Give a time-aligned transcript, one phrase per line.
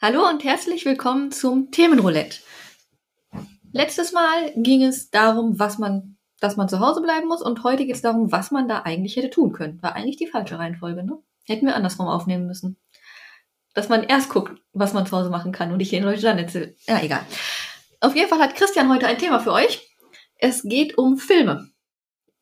[0.00, 2.38] Hallo und herzlich willkommen zum Themenroulette.
[3.72, 7.84] Letztes Mal ging es darum, was man, dass man zu Hause bleiben muss und heute
[7.84, 9.82] geht es darum, was man da eigentlich hätte tun können.
[9.82, 11.18] War eigentlich die falsche Reihenfolge, ne?
[11.44, 12.78] Hätten wir andersrum aufnehmen müssen.
[13.78, 16.36] Dass man erst guckt, was man zu Hause machen kann und ich den Leuten dann
[16.36, 16.74] erzähle.
[16.88, 17.24] Ja, egal.
[18.00, 19.88] Auf jeden Fall hat Christian heute ein Thema für euch.
[20.36, 21.70] Es geht um Filme.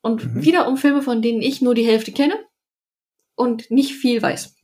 [0.01, 0.41] Und Mhm.
[0.41, 2.43] wieder um Filme, von denen ich nur die Hälfte kenne
[3.35, 4.55] und nicht viel weiß.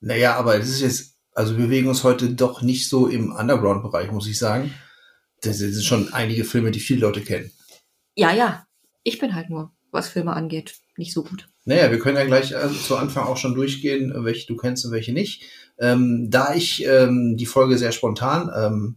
[0.00, 4.10] Naja, aber das ist jetzt, also wir bewegen uns heute doch nicht so im Underground-Bereich,
[4.10, 4.74] muss ich sagen.
[5.42, 7.52] Das sind schon einige Filme, die viele Leute kennen.
[8.16, 8.66] Ja, ja.
[9.04, 11.48] Ich bin halt nur, was Filme angeht, nicht so gut.
[11.64, 14.92] Naja, wir können ja gleich äh, zu Anfang auch schon durchgehen, welche du kennst und
[14.92, 15.44] welche nicht.
[15.78, 18.96] Ähm, da ich ähm, die Folge sehr spontan ähm,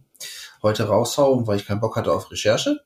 [0.62, 2.80] heute raushau, weil ich keinen Bock hatte auf Recherche,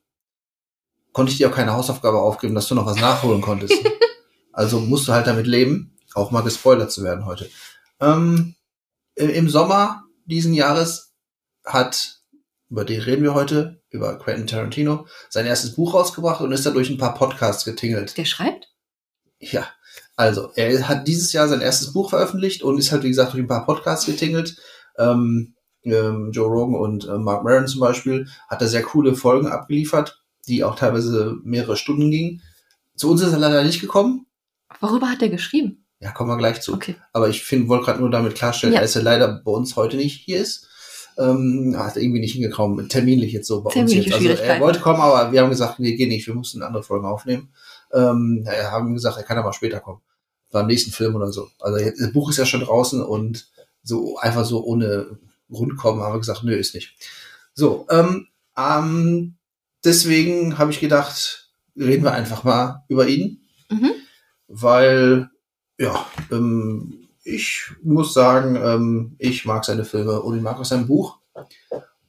[1.12, 3.74] konnte ich dir auch keine Hausaufgabe aufgeben, dass du noch was nachholen konntest.
[4.52, 7.48] also musst du halt damit leben, auch mal gespoilert zu werden heute.
[8.00, 8.54] Ähm,
[9.14, 11.14] äh, Im Sommer diesen Jahres
[11.64, 12.20] hat,
[12.68, 16.70] über den reden wir heute, über Quentin Tarantino, sein erstes Buch rausgebracht und ist da
[16.70, 18.16] durch ein paar Podcasts getingelt.
[18.16, 18.69] Der schreibt?
[19.40, 19.66] Ja,
[20.16, 23.42] also er hat dieses Jahr sein erstes Buch veröffentlicht und ist halt, wie gesagt, durch
[23.42, 24.56] ein paar Podcasts getingelt.
[24.98, 29.46] Ähm, ähm, Joe Rogan und äh, Mark Maron zum Beispiel hat er sehr coole Folgen
[29.48, 32.42] abgeliefert, die auch teilweise mehrere Stunden gingen.
[32.96, 34.26] Zu uns ist er leider nicht gekommen.
[34.80, 35.86] Worüber hat er geschrieben?
[36.00, 36.74] Ja, kommen wir gleich zu.
[36.74, 36.96] Okay.
[37.12, 38.80] Aber ich finde, wollte gerade nur damit klarstellen, Ja.
[38.80, 40.68] dass er leider bei uns heute nicht hier ist.
[41.18, 44.40] Ähm, hat irgendwie nicht hingekommen, terminlich jetzt so bei Terminliche uns jetzt.
[44.40, 47.04] Also er wollte kommen, aber wir haben gesagt, nee, geh nicht, wir mussten andere Folgen
[47.04, 47.52] aufnehmen.
[47.92, 50.00] Ähm, ja, haben gesagt, er kann aber später kommen.
[50.52, 51.48] Beim nächsten Film oder so.
[51.60, 53.48] Also das Buch ist ja schon draußen und
[53.82, 55.18] so einfach so ohne
[55.50, 56.96] Rundkommen haben wir gesagt, nö, ist nicht.
[57.54, 59.34] So, ähm, ähm,
[59.84, 63.38] deswegen habe ich gedacht, reden wir einfach mal über ihn
[63.70, 63.92] Mhm.
[64.48, 65.30] weil
[65.78, 70.86] ja, ähm, ich muss sagen, ähm, ich mag seine Filme und ich mag auch sein
[70.88, 71.18] Buch.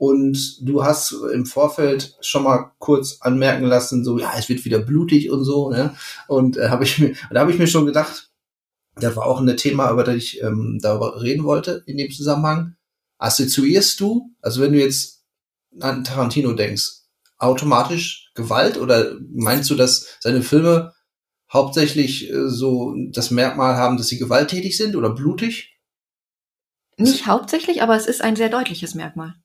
[0.01, 4.79] Und du hast im Vorfeld schon mal kurz anmerken lassen, so ja, es wird wieder
[4.79, 5.95] blutig und so, ne?
[6.27, 8.31] Und äh, habe ich mir, da habe ich mir schon gedacht,
[8.95, 12.77] das war auch ein Thema, über das ich ähm, darüber reden wollte in dem Zusammenhang.
[13.19, 15.23] Assoziierst du, also wenn du jetzt
[15.79, 17.03] an Tarantino denkst,
[17.37, 20.95] automatisch Gewalt oder meinst du, dass seine Filme
[21.53, 25.77] hauptsächlich äh, so das Merkmal haben, dass sie gewalttätig sind oder blutig?
[26.97, 29.35] Nicht hauptsächlich, aber es ist ein sehr deutliches Merkmal.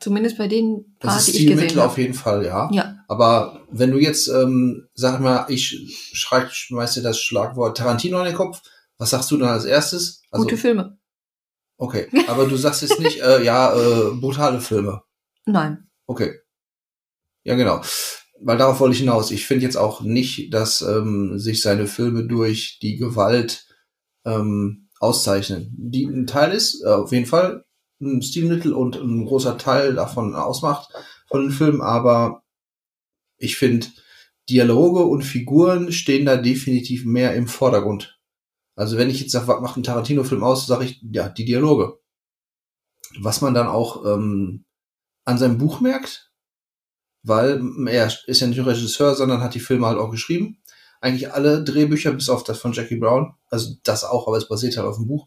[0.00, 2.00] Zumindest bei den paar, Das ist die ich gesehen auf habe.
[2.00, 2.68] jeden Fall, ja.
[2.72, 8.18] Ja, Aber wenn du jetzt, ähm, sag mal, ich schreib, schmeiß dir das Schlagwort Tarantino
[8.20, 8.62] in den Kopf,
[8.96, 10.22] was sagst du dann als erstes?
[10.30, 10.98] Also, gute Filme.
[11.78, 15.02] okay, aber du sagst jetzt nicht, äh, ja, äh, brutale Filme.
[15.46, 15.88] Nein.
[16.06, 16.34] Okay.
[17.44, 17.80] Ja, genau.
[18.40, 19.30] Weil darauf wollte ich hinaus.
[19.32, 23.66] Ich finde jetzt auch nicht, dass ähm, sich seine Filme durch die Gewalt
[24.24, 25.74] ähm, auszeichnen.
[25.76, 27.64] Die ein Teil ist, äh, auf jeden Fall,
[28.00, 30.90] ein Stilmittel und ein großer Teil davon ausmacht
[31.26, 32.42] von den Filmen, aber
[33.36, 33.86] ich finde,
[34.48, 38.18] Dialoge und Figuren stehen da definitiv mehr im Vordergrund.
[38.76, 41.98] Also wenn ich jetzt sage, was macht ein Tarantino-Film aus, sage ich, ja, die Dialoge.
[43.20, 44.64] Was man dann auch ähm,
[45.24, 46.30] an seinem Buch merkt,
[47.22, 50.62] weil er ist ja nicht nur Regisseur, sondern hat die Filme halt auch geschrieben.
[51.00, 54.76] Eigentlich alle Drehbücher, bis auf das von Jackie Brown, also das auch, aber es basiert
[54.76, 55.26] halt auf dem Buch.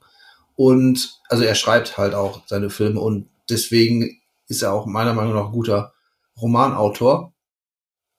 [0.56, 5.34] Und also er schreibt halt auch seine Filme und deswegen ist er auch meiner Meinung
[5.34, 5.94] nach ein guter
[6.40, 7.34] Romanautor.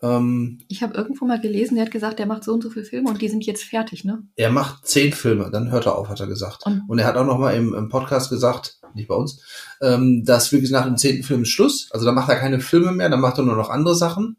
[0.03, 2.85] Ähm, Ich habe irgendwo mal gelesen, der hat gesagt, der macht so und so viele
[2.85, 4.23] Filme und die sind jetzt fertig, ne?
[4.37, 6.67] er macht zehn Filme, dann hört er auf, hat er gesagt.
[6.67, 9.41] Und Und er hat auch noch mal im, im Podcast gesagt, nicht bei uns,
[9.81, 11.89] ähm, dass wirklich nach dem zehnten Film ist Schluss.
[11.93, 14.37] Also da macht er keine Filme mehr, dann macht er nur noch andere Sachen.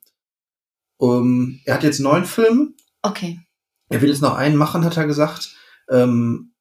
[0.97, 2.73] Um, er hat jetzt neun Filme.
[3.01, 3.39] okay.
[3.89, 5.55] Er will jetzt noch einen machen, hat er gesagt.
[5.89, 6.52] Ähm,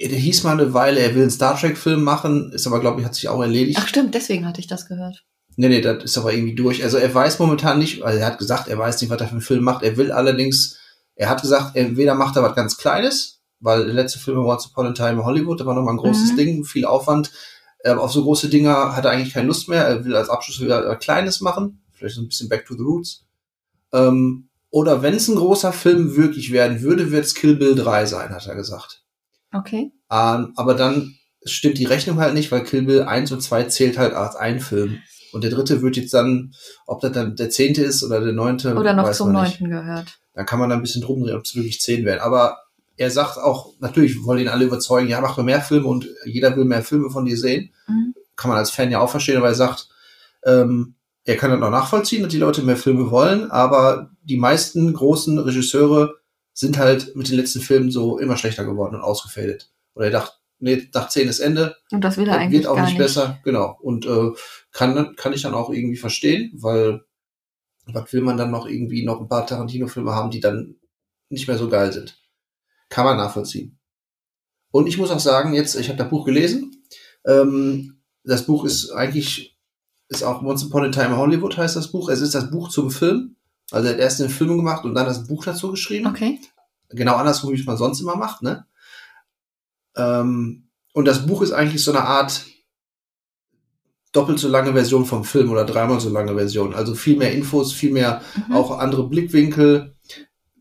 [0.00, 3.06] der hieß mal eine Weile, er will einen Star Trek-Film machen, ist aber, glaube ich,
[3.06, 3.78] hat sich auch erledigt.
[3.80, 5.24] Ach stimmt, deswegen hatte ich das gehört.
[5.56, 6.84] Nee, nee, das ist aber irgendwie durch.
[6.84, 9.32] Also er weiß momentan nicht, also er hat gesagt, er weiß nicht, was er für
[9.32, 9.82] einen Film macht.
[9.82, 10.78] Er will allerdings,
[11.16, 14.86] er hat gesagt, entweder macht er was ganz Kleines, weil der letzte Film Once Upon
[14.86, 16.36] a Time in Hollywood, da war nochmal ein großes Mhm.
[16.36, 17.32] Ding, viel Aufwand.
[17.84, 19.84] Aber auf so große Dinger hat er eigentlich keine Lust mehr.
[19.84, 21.82] Er will als Abschluss wieder was Kleines machen.
[21.92, 23.24] Vielleicht so ein bisschen Back to the Roots.
[23.92, 28.06] Ähm, oder wenn es ein großer Film wirklich werden würde, wird es Kill Bill 3
[28.06, 29.02] sein, hat er gesagt.
[29.52, 29.92] Okay.
[30.10, 31.14] Ähm, aber dann
[31.44, 34.60] stimmt die Rechnung halt nicht, weil Kill Bill 1 und 2 zählt halt als ein
[34.60, 34.98] Film.
[35.32, 36.52] Und der dritte wird jetzt dann,
[36.86, 40.18] ob das dann der zehnte ist oder der neunte, Oder noch zum neunten gehört.
[40.34, 42.20] Da kann man dann ein bisschen drum drehen, ob es wirklich zehn werden.
[42.20, 42.58] Aber
[42.96, 46.56] er sagt auch, natürlich wollen ihn alle überzeugen, ja, mach doch mehr Filme und jeder
[46.56, 47.72] will mehr Filme von dir sehen.
[47.86, 48.14] Mhm.
[48.36, 49.88] Kann man als Fan ja auch verstehen, aber er sagt,
[50.44, 54.92] ähm, er kann das auch nachvollziehen, dass die Leute mehr Filme wollen, aber die meisten
[54.92, 56.14] großen Regisseure
[56.58, 59.70] sind halt mit den letzten Filmen so immer schlechter geworden und ausgefadet.
[59.94, 62.74] Oder er dachte, nee, nach 10 ist Ende, Und das will er eigentlich wird auch
[62.74, 63.78] gar nicht, besser, genau.
[63.80, 64.30] Und äh,
[64.72, 67.04] kann, kann ich dann auch irgendwie verstehen, weil
[67.86, 70.74] was will man dann noch irgendwie noch ein paar Tarantino-Filme haben, die dann
[71.28, 72.20] nicht mehr so geil sind.
[72.88, 73.78] Kann man nachvollziehen.
[74.72, 76.84] Und ich muss auch sagen, jetzt, ich habe das Buch gelesen.
[77.24, 79.56] Ähm, das Buch ist eigentlich,
[80.08, 82.08] ist auch Once Upon a Time in Hollywood heißt das Buch.
[82.08, 83.36] Es ist das Buch zum Film.
[83.70, 86.40] Also er hat erst den Film gemacht und dann das Buch dazu geschrieben Okay.
[86.90, 88.66] genau andersrum, wie es man sonst immer macht, ne?
[89.96, 92.44] Ähm, und das Buch ist eigentlich so eine Art
[94.12, 96.74] doppelt so lange Version vom Film oder dreimal so lange Version.
[96.74, 98.54] Also viel mehr Infos, viel mehr Mhm.
[98.54, 99.94] auch andere Blickwinkel,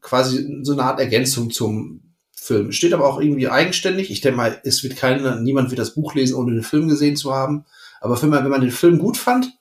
[0.01, 2.01] quasi so eine Art Ergänzung zum
[2.31, 2.71] Film.
[2.71, 4.11] Steht aber auch irgendwie eigenständig.
[4.11, 7.15] Ich denke mal, es wird keiner, niemand wird das Buch lesen, ohne den Film gesehen
[7.15, 7.65] zu haben.
[7.99, 9.51] Aber wenn man, wenn man den Film gut fand,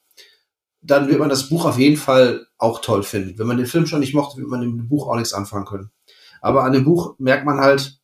[0.83, 3.39] dann wird man das Buch auf jeden Fall auch toll finden.
[3.39, 5.67] Wenn man den Film schon nicht mochte, wird man mit dem Buch auch nichts anfangen
[5.67, 5.91] können.
[6.41, 7.99] Aber an dem Buch merkt man halt,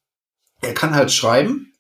[0.61, 1.73] er kann halt schreiben,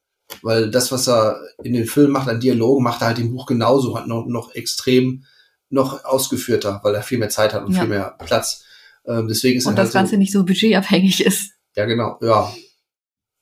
[0.43, 3.47] weil das, was er in den Film macht, an Dialogen, macht er halt im Buch
[3.47, 5.25] genauso, hat noch, noch extrem
[5.69, 7.81] noch ausgeführter, weil er viel mehr Zeit hat und Ja.
[7.81, 8.65] viel mehr Platz.
[9.07, 11.53] Ähm, deswegen ist Und er das halt so, Ganze nicht so budgetabhängig ist.
[11.77, 12.53] ja genau, ja.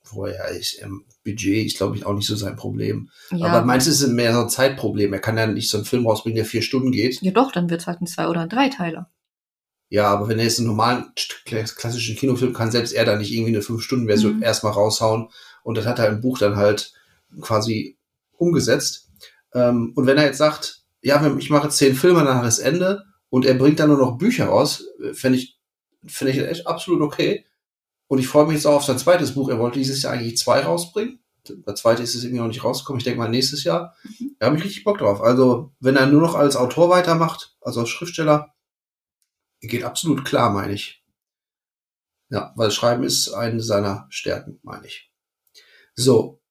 [0.03, 3.09] Vorher ist ähm, Budget, ist glaube ich auch nicht so sein Problem.
[3.31, 3.45] Ja.
[3.47, 5.13] Aber meins ist es mehr so ein Zeitproblem.
[5.13, 7.21] Er kann ja nicht so einen Film rausbringen, der vier Stunden geht.
[7.21, 9.09] ja doch, dann wird's halt ein Zwei- oder ein Dreiteiler.
[9.91, 11.11] Ja, aber wenn er jetzt einen normalen
[11.45, 14.43] klassischen Kinofilm kann, selbst er da nicht irgendwie eine Fünf-Stunden-Version Mhm.
[14.43, 15.27] erstmal raushauen.
[15.63, 16.93] Und das hat er im Buch dann halt
[17.41, 17.97] quasi
[18.37, 19.09] umgesetzt.
[19.53, 23.45] Ähm, und wenn er jetzt sagt, ja, ich mache zehn Filme nach das Ende und
[23.45, 25.59] er bringt dann nur noch Bücher raus, äh, fände ich,
[26.07, 27.45] finde ich echt absolut okay.
[28.07, 29.49] Und ich freue mich jetzt auch auf sein zweites Buch.
[29.49, 31.19] Er wollte dieses Jahr eigentlich zwei rausbringen.
[31.49, 32.99] Der zweite ist es irgendwie noch nicht rausgekommen.
[32.99, 33.93] Ich denke mal nächstes Jahr.
[34.03, 34.35] Mhm.
[34.39, 35.21] Da habe ich richtig Bock drauf.
[35.21, 38.53] Also, wenn er nur noch als Autor weitermacht, also als Schriftsteller,
[39.67, 41.03] geht absolut klar, meine ich.
[42.29, 45.11] Ja, weil Schreiben ist eine seiner Stärken, meine ich.
[45.95, 46.41] So.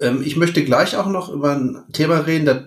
[0.00, 2.64] Ähm, ich möchte gleich auch noch über ein Thema reden, das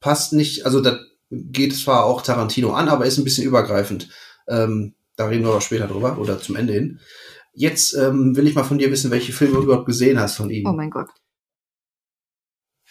[0.00, 0.98] passt nicht, also das
[1.30, 4.08] geht zwar auch Tarantino an, aber ist ein bisschen übergreifend.
[4.48, 7.00] Ähm, da reden wir aber später drüber oder zum Ende hin.
[7.54, 10.50] Jetzt ähm, will ich mal von dir wissen, welche Filme du überhaupt gesehen hast von
[10.50, 10.66] ihm.
[10.66, 11.08] Oh mein Gott.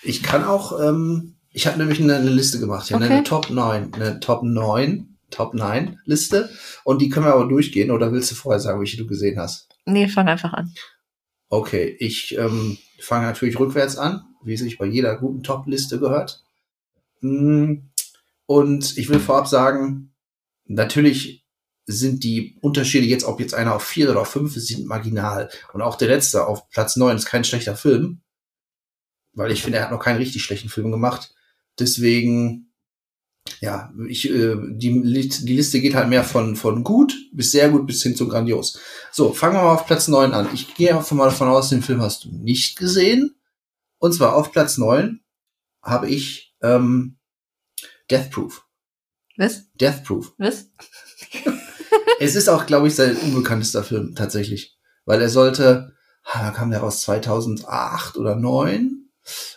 [0.04, 3.06] Ich kann auch, ähm, ich habe nämlich eine, eine Liste gemacht, ja, Okay.
[3.06, 6.50] eine Top 9, eine Top 9, Top 9 Liste.
[6.84, 9.70] Und die können wir aber durchgehen, oder willst du vorher sagen, welche du gesehen hast?
[9.86, 10.74] Nee, fang einfach an.
[11.50, 16.44] Okay, ich ähm, fange natürlich rückwärts an, wie sich bei jeder guten Top-Liste gehört.
[17.22, 17.90] Mm,
[18.46, 20.14] Und ich will vorab sagen,
[20.66, 21.46] natürlich
[21.86, 25.50] sind die Unterschiede jetzt, ob jetzt einer auf vier oder auf fünf ist, sind marginal.
[25.74, 28.22] Und auch der letzte auf Platz neun ist kein schlechter Film,
[29.34, 31.34] weil ich finde, er hat noch keinen richtig schlechten Film gemacht.
[31.80, 32.71] Deswegen,
[33.60, 37.88] ja, ich, äh, die, die Liste geht halt mehr von, von gut bis sehr gut
[37.88, 38.80] bis hin zu grandios.
[39.12, 40.50] So, fangen wir mal auf Platz 9 an.
[40.54, 43.36] Ich gehe einfach mal davon aus, den Film hast du nicht gesehen.
[44.00, 45.20] Und zwar auf Platz 9
[45.82, 47.18] habe ich ähm,
[48.10, 48.66] Death Proof.
[49.38, 49.72] Was?
[49.74, 50.34] Death Proof.
[50.38, 50.70] Was?
[52.20, 54.78] Es ist auch, glaube ich, sein unbekanntester Film tatsächlich.
[55.06, 57.02] Weil er sollte, ah, wann kam der raus?
[57.02, 59.10] 2008 oder 2009?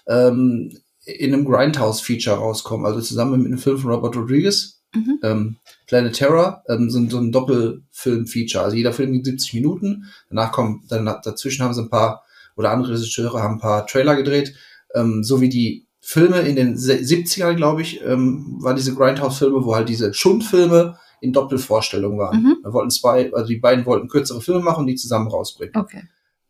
[0.07, 2.87] Ähm, in einem Grindhouse-Feature rauskommen.
[2.87, 4.81] Also zusammen mit einem Film von Robert Rodriguez.
[4.97, 5.19] Mhm.
[5.25, 5.57] ähm,
[5.89, 8.63] Planet Terror, ähm, so, ein- so ein Doppelfilm-Feature.
[8.65, 10.05] Also jeder Film geht 70 Minuten.
[10.29, 12.23] Danach kommen, dann dazwischen haben sie ein paar,
[12.57, 14.55] oder andere Regisseure haben ein paar Trailer gedreht.
[14.95, 19.65] Ähm, so wie die Filme in den Se- 70ern, glaube ich, ähm, waren diese Grindhouse-Filme,
[19.65, 22.43] wo halt diese Schundfilme in Doppelvorstellung waren.
[22.43, 22.57] Mhm.
[22.63, 25.75] Da wollten zwei, also die beiden wollten kürzere Filme machen und die zusammen rausbringen.
[25.75, 26.03] Okay.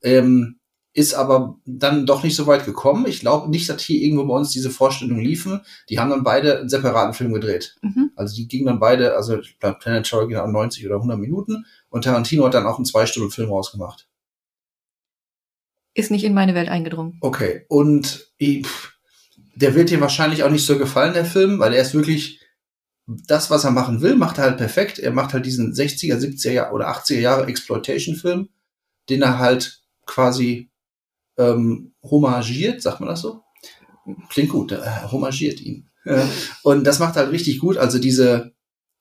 [0.02, 0.56] Ähm,
[0.94, 3.06] ist aber dann doch nicht so weit gekommen.
[3.06, 5.60] Ich glaube nicht, dass hier irgendwo bei uns diese Vorstellungen liefen.
[5.90, 7.76] Die haben dann beide einen separaten Film gedreht.
[7.82, 8.12] Mhm.
[8.14, 12.04] Also die gingen dann beide, also Planet Terror ging an 90 oder 100 Minuten und
[12.04, 14.06] Tarantino hat dann auch einen zwei Stunden Film rausgemacht.
[15.94, 17.18] Ist nicht in meine Welt eingedrungen.
[17.20, 18.92] Okay, und pff,
[19.56, 22.40] der wird dir wahrscheinlich auch nicht so gefallen, der Film, weil er ist wirklich
[23.06, 25.00] das, was er machen will, macht er halt perfekt.
[25.00, 28.48] Er macht halt diesen 60er, 70er Jahr- oder 80er Jahre Exploitation-Film,
[29.08, 30.70] den er halt quasi
[31.36, 33.42] ähm, homagiert, sagt man das so?
[34.28, 35.88] Klingt gut, äh, homagiert ihn.
[36.04, 36.24] Äh,
[36.62, 37.76] und das macht halt richtig gut.
[37.78, 38.52] Also diese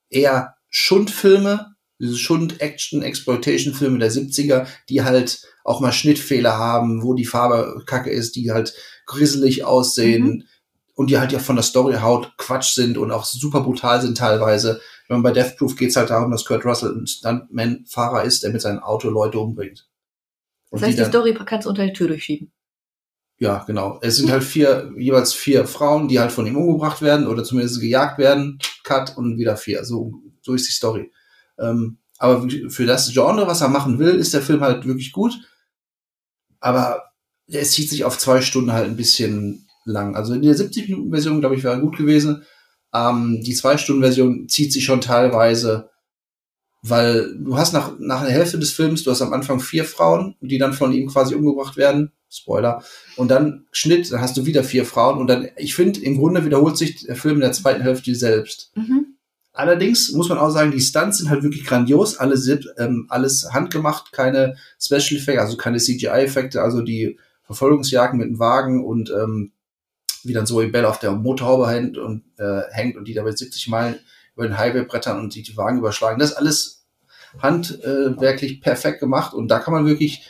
[0.10, 7.84] eher Schundfilme, diese Schund-Action-Exploitation-Filme der 70er, die halt auch mal Schnittfehler haben, wo die Farbe
[7.86, 8.74] kacke ist, die halt
[9.06, 10.48] grisselig aussehen
[10.96, 14.18] und die halt ja von der Story haut Quatsch sind und auch super brutal sind
[14.18, 14.82] teilweise.
[15.04, 18.44] Ich meine, bei Death Proof geht es halt darum, dass Kurt Russell ein Stuntman-Fahrer ist,
[18.44, 19.88] der mit seinem Auto Leute umbringt.
[20.74, 22.51] Das Und heißt, die, dann- Story kannst du unter die Tür durchschieben.
[23.38, 24.00] Ja, genau.
[24.01, 27.80] Es sind halt vier, jeweils vier Frauen, die halt von ihm umgebracht werden oder zumindest
[27.80, 28.58] gejagt werden.
[28.84, 29.84] Cut und wieder vier.
[29.86, 31.12] So, so ist die Story.
[31.60, 35.34] Ähm, aber für das Genre, was er machen will, ist der Film halt wirklich gut.
[36.60, 37.03] Aber
[37.48, 40.15] es zieht sich auf zwei Stunden halt ein bisschen lang.
[40.15, 42.44] Also in der 70-Minuten-Version, glaube ich, wäre gut gewesen.
[42.94, 45.89] Ähm, die Zwei-Stunden-Version zieht sich schon teilweise,
[46.84, 50.36] weil du hast nach, nach der Hälfte des Films, du hast am Anfang vier Frauen,
[50.42, 52.12] die dann von ihm quasi umgebracht werden.
[52.30, 52.84] Spoiler.
[53.16, 55.18] Und dann Schnitt, dann hast du wieder vier Frauen.
[55.18, 58.72] Und dann, ich finde, im Grunde wiederholt sich der Film in der zweiten Hälfte selbst.
[58.75, 59.16] Mhm.
[59.54, 62.18] Allerdings muss man auch sagen, die Stunts sind halt wirklich grandios.
[62.18, 68.40] Alles, ähm, alles handgemacht, keine Special Effects, also keine CGI-Effekte, also die Verfolgungsjagden mit dem
[68.40, 69.52] Wagen und ähm,
[70.24, 73.68] wie dann Zoe Bell auf der Motorhaube hängt und, äh, hängt und die dabei 70
[73.68, 74.00] Meilen
[74.36, 76.20] über den Highway brettern und die, die Wagen überschlagen.
[76.20, 76.86] Das ist alles
[77.42, 80.28] handwerklich perfekt gemacht und da kann man wirklich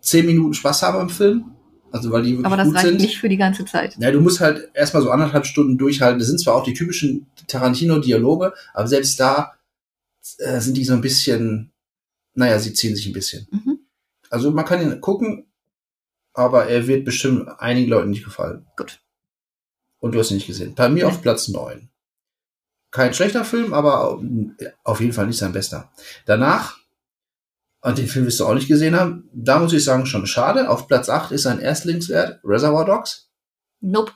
[0.00, 1.52] zehn Minuten Spaß haben im Film.
[1.92, 3.00] Also weil die wirklich Aber das reicht sind.
[3.00, 3.96] nicht für die ganze Zeit.
[3.98, 6.20] Ja, du musst halt erstmal so anderthalb Stunden durchhalten.
[6.20, 9.54] Das sind zwar auch die typischen Tarantino-Dialoge, aber selbst da
[10.38, 11.72] äh, sind die so ein bisschen,
[12.34, 13.48] naja, sie ziehen sich ein bisschen.
[13.50, 13.80] Mhm.
[14.30, 15.46] Also man kann ihn gucken,
[16.32, 18.66] aber er wird bestimmt einigen Leuten nicht gefallen.
[18.76, 19.00] Gut.
[19.98, 20.74] Und du hast ihn nicht gesehen.
[20.76, 21.10] Bei mir Nee.
[21.10, 21.89] auf Platz neun.
[22.90, 24.20] Kein schlechter Film, aber
[24.82, 25.90] auf jeden Fall nicht sein bester.
[26.26, 26.78] Danach,
[27.82, 30.68] und den Film wirst du auch nicht gesehen haben, da muss ich sagen, schon schade.
[30.68, 33.30] Auf Platz 8 ist sein Erstlingswert, Reservoir Dogs.
[33.80, 34.12] Nope.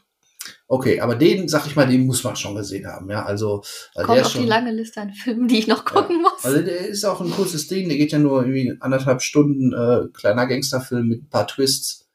[0.67, 3.25] Okay, aber den, sag ich mal, den muss man schon gesehen haben, ja.
[3.25, 3.63] Also,
[3.95, 6.45] Kommt der auf ist schon, die lange Liste an Filmen, die ich noch gucken muss.
[6.45, 10.09] also der ist auch ein kurzes Ding, der geht ja nur irgendwie anderthalb Stunden, äh,
[10.13, 12.09] kleiner Gangsterfilm mit ein paar Twists,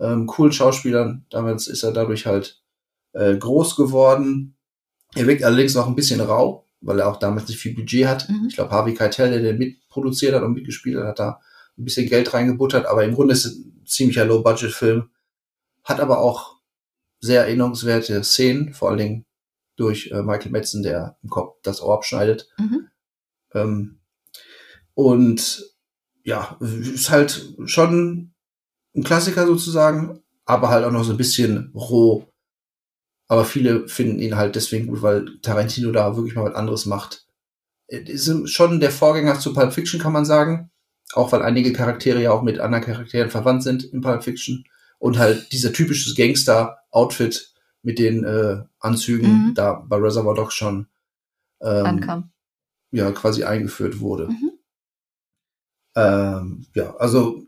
[0.00, 1.26] ähm, coolen Schauspielern.
[1.30, 2.62] Damals ist er dadurch halt
[3.12, 4.56] äh, groß geworden.
[5.14, 8.28] Er wirkt allerdings noch ein bisschen rau, weil er auch damals nicht viel Budget hat.
[8.28, 8.46] Mhm.
[8.48, 11.40] Ich glaube, Harvey Keitel, der den mitproduziert hat und mitgespielt hat, hat da
[11.78, 15.10] ein bisschen Geld reingebuttert, aber im Grunde ist es ein ziemlicher Low-Budget-Film.
[15.84, 16.56] Hat aber auch
[17.20, 19.26] sehr erinnerungswerte Szenen, vor allen Dingen
[19.76, 22.48] durch äh, Michael Madsen, der im Kopf das Ohr abschneidet.
[22.58, 22.88] Mhm.
[23.54, 23.98] Ähm,
[24.94, 25.64] und
[26.24, 28.34] ja, ist halt schon
[28.94, 32.31] ein Klassiker sozusagen, aber halt auch noch so ein bisschen roh.
[33.32, 37.26] Aber viele finden ihn halt deswegen gut, weil Tarantino da wirklich mal was anderes macht.
[37.86, 40.70] Ist schon der Vorgänger zu Pulp Fiction, kann man sagen.
[41.14, 44.64] Auch weil einige Charaktere ja auch mit anderen Charakteren verwandt sind in Pulp Fiction.
[44.98, 49.54] Und halt dieser typische Gangster-Outfit mit den äh, Anzügen Mhm.
[49.54, 50.88] da bei Reservoir Dogs schon
[51.62, 52.32] ähm, Ankam.
[52.90, 54.28] ja quasi eingeführt wurde.
[54.28, 54.50] Mhm.
[55.96, 57.46] Ähm, ja, also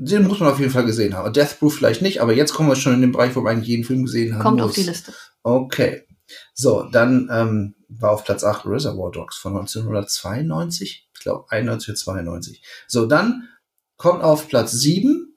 [0.00, 1.32] den muss man auf jeden Fall gesehen haben.
[1.32, 3.68] Death Proof vielleicht nicht, aber jetzt kommen wir schon in den Bereich, wo man eigentlich
[3.68, 4.70] jeden Film gesehen haben Kommt muss.
[4.70, 5.12] auf die Liste.
[5.42, 6.04] Okay.
[6.54, 11.08] So, dann ähm, war auf Platz 8 Reservoir Dogs von 1992.
[11.14, 12.62] Ich glaube 91 oder 92.
[12.86, 13.48] So, dann
[13.96, 15.36] kommt auf Platz 7.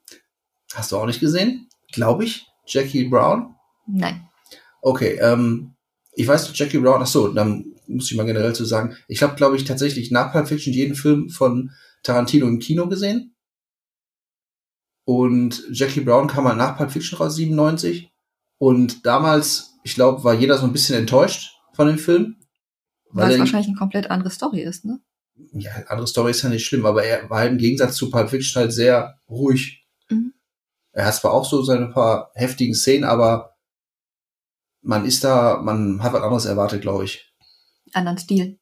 [0.74, 1.68] Hast du auch nicht gesehen?
[1.92, 2.46] Glaube ich.
[2.66, 3.54] Jackie Brown.
[3.86, 4.28] Nein.
[4.80, 5.74] Okay, ähm,
[6.12, 9.22] ich weiß nicht, Jackie Brown, ach so, dann muss ich mal generell zu sagen, ich
[9.22, 11.70] habe, glaube ich, tatsächlich nach Pulp Fiction jeden Film von
[12.02, 13.34] Tarantino im Kino gesehen.
[15.04, 18.10] Und Jackie Brown kam halt nach Pulp Fiction raus, 97.
[18.58, 22.36] Und damals, ich glaube, war jeder so ein bisschen enttäuscht von dem Film.
[23.10, 25.00] Weil es er- wahrscheinlich eine komplett andere Story ist, ne?
[25.54, 28.30] ja, andere Story ist ja nicht schlimm, aber er war halt im Gegensatz zu Pulp
[28.30, 29.84] Fiction halt sehr ruhig.
[30.08, 30.34] Mhm.
[30.92, 33.56] Er hat zwar auch so seine paar heftigen Szenen, aber
[34.82, 37.32] man ist da, man hat was anderes erwartet, glaube ich.
[37.92, 38.58] Anderen Stil.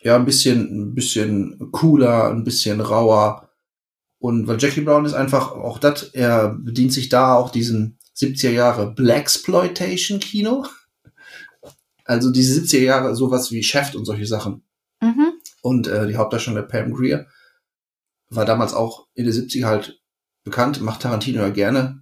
[0.00, 3.47] Ja, ein bisschen, ein bisschen cooler, ein bisschen rauer.
[4.18, 8.50] Und weil Jackie Brown ist einfach auch das, er bedient sich da auch diesen 70er
[8.50, 10.66] Jahre Blaxploitation Kino.
[12.04, 14.62] Also diese 70er Jahre, sowas wie Chef und solche Sachen.
[15.00, 15.34] Mhm.
[15.62, 17.26] Und äh, die Hauptdarstellerin Pam Greer
[18.30, 20.02] war damals auch in den 70er halt
[20.42, 22.00] bekannt, macht Tarantino ja gerne.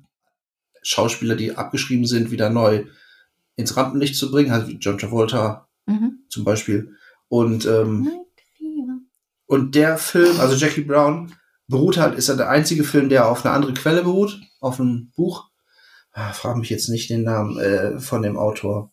[0.82, 2.87] Schauspieler, die abgeschrieben sind, wieder neu
[3.56, 6.20] ins Rampenlicht zu bringen, halt wie John Travolta Mhm.
[6.28, 6.96] zum Beispiel.
[7.28, 8.11] Und, ähm,
[9.46, 11.32] und der Film, also Jackie Brown,
[11.68, 15.11] beruht halt, ist er der einzige Film, der auf eine andere Quelle beruht, auf einem
[15.16, 15.49] Buch.
[16.12, 18.92] Ah, frag mich jetzt nicht den Namen äh, von dem Autor.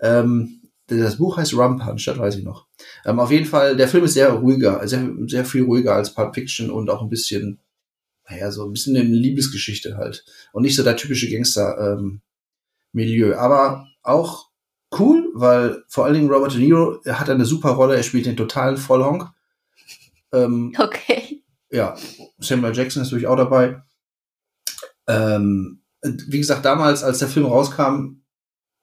[0.00, 2.66] Ähm, das Buch heißt Rum Punch, das weiß ich noch.
[3.06, 6.34] Ähm, auf jeden Fall, der Film ist sehr ruhiger, sehr, sehr viel ruhiger als Pulp
[6.34, 7.60] Fiction und auch ein bisschen,
[8.28, 10.24] naja, so ein bisschen eine Liebesgeschichte halt.
[10.52, 13.36] Und nicht so der typische Gangster-Milieu.
[13.36, 14.50] Aber auch
[14.98, 18.36] cool, weil vor allen Dingen Robert De Niro, hat eine super Rolle, er spielt den
[18.36, 19.30] totalen Vollhonk.
[20.32, 21.33] Ähm, Okay.
[21.74, 21.96] Ja,
[22.38, 23.82] Samuel Jackson ist natürlich auch dabei.
[25.06, 28.22] Ähm, wie gesagt, damals, als der Film rauskam,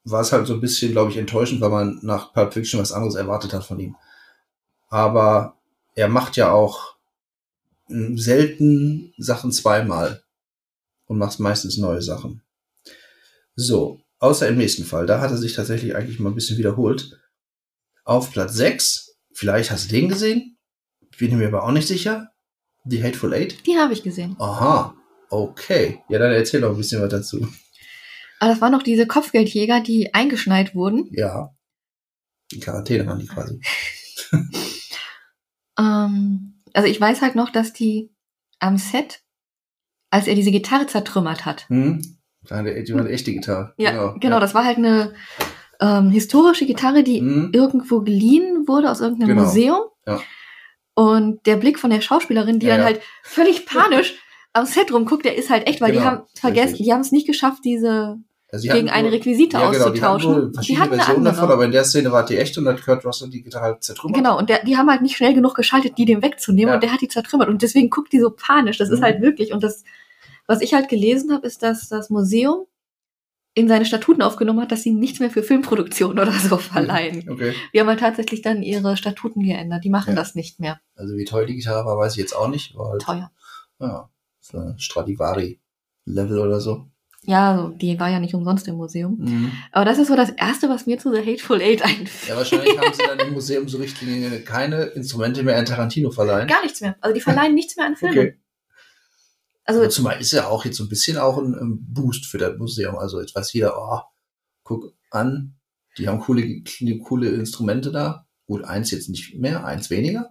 [0.04, 2.92] war es halt so ein bisschen, glaube ich, enttäuschend, weil man nach Pulp Fiction was
[2.92, 3.96] anderes erwartet hat von ihm.
[4.90, 5.58] Aber
[5.96, 6.96] er macht ja auch
[7.90, 10.24] m, selten Sachen zweimal
[11.06, 12.42] und machst meistens neue Sachen.
[13.56, 17.20] So, außer im nächsten Fall, da hat er sich tatsächlich eigentlich mal ein bisschen wiederholt.
[18.04, 20.58] Auf Platz 6, vielleicht hast du den gesehen,
[21.18, 22.31] bin ich mir aber auch nicht sicher.
[22.86, 23.66] The Hateful Eight.
[23.68, 24.36] Die habe ich gesehen.
[24.40, 24.94] Aha,
[25.30, 26.00] okay.
[26.10, 27.48] Ja, dann erzähl doch ein bisschen was dazu.
[28.40, 31.08] Aber das waren noch diese Kopfgeldjäger, die eingeschneit wurden.
[31.12, 31.52] Ja.
[32.52, 33.60] Die Quarantäne waren die quasi.
[35.80, 38.12] Ähm, also ich weiß halt noch, dass die
[38.60, 39.22] am Set,
[40.10, 41.68] als er diese Gitarre zertrümmert hat.
[41.70, 42.02] Hm?
[42.44, 43.74] Die war eine, die echte Gitarre.
[43.78, 45.14] Ja, genau, das war halt eine
[45.80, 47.52] ähm, historische Gitarre, die Hm?
[47.54, 49.44] irgendwo geliehen wurde aus irgendeinem Genau.
[49.44, 49.82] Museum.
[50.06, 50.22] Ja.
[50.94, 52.86] Und der Blick von der Schauspielerin, die Ja, dann ja.
[52.88, 54.16] halt völlig panisch
[54.54, 56.86] am Set rumguckt, der ist halt echt, weil die Genau, haben vergessen, richtig.
[56.86, 58.18] die haben es nicht geschafft, diese
[58.52, 60.52] Also die gegen eine wohl- Requisite ja, genau, die hatten auszutauschen.
[60.64, 61.34] Die hatten eine Versionen andere.
[61.36, 63.84] davon, aber in der Szene war die echt und hat Kurt Russell die Gitarre halt
[63.84, 64.18] zertrümmert.
[64.18, 66.76] Genau, und der, die haben halt nicht schnell genug geschaltet, die dem wegzunehmen Ja.
[66.76, 68.78] und der hat die zertrümmert und deswegen guckt die so panisch.
[68.78, 69.04] Das ist Mhm.
[69.06, 69.86] halt wirklich und das,
[70.48, 72.66] was ich halt gelesen habe, ist, dass das Museum
[73.54, 77.30] in seine Statuten aufgenommen hat, dass sie nichts mehr für Filmproduktion oder so verleihen.
[77.30, 77.54] Okay.
[77.74, 79.84] Die haben halt tatsächlich dann ihre Statuten geändert.
[79.84, 80.16] Die machen Ja.
[80.16, 80.80] das nicht mehr.
[80.96, 82.76] Also wie teuer die Gitarre war, weiß ich jetzt auch nicht.
[82.76, 83.32] War halt, Teuer.
[83.80, 86.88] ja, so ein Stradivari-Level oder so.
[87.24, 89.18] Ja, also, die war ja nicht umsonst im Museum.
[89.20, 89.52] Mhm.
[89.72, 92.30] Aber das ist so das Erste, was mir zu The Hateful Eight einfällt.
[92.30, 96.48] Ja, wahrscheinlich haben sie dann im Museum so richtig keine Instrumente mehr an Tarantino verleihen.
[96.48, 96.96] Gar nichts mehr.
[97.00, 98.20] Also die verleihen nichts mehr an Filme.
[98.20, 98.38] Okay.
[99.64, 102.38] Also Aber zumal ist ja auch jetzt so ein bisschen auch ein, ein Boost für
[102.38, 102.98] das Museum.
[102.98, 104.02] Also jetzt weiß jeder, oh,
[104.64, 105.56] guck an,
[105.98, 106.64] die haben coole,
[107.04, 108.26] coole Instrumente da.
[108.46, 110.30] Gut, eins jetzt nicht mehr, eins weniger.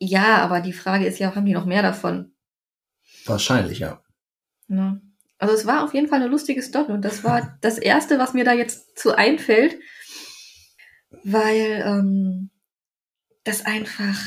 [0.00, 2.34] ja, aber die Frage ist ja, haben die noch mehr davon?
[3.24, 4.02] Wahrscheinlich, ja.
[4.68, 5.00] Ne?
[5.38, 8.34] Also es war auf jeden Fall eine lustige Story und das war das Erste, was
[8.34, 9.78] mir da jetzt zu einfällt,
[11.24, 12.50] weil ähm,
[13.44, 14.18] das einfach.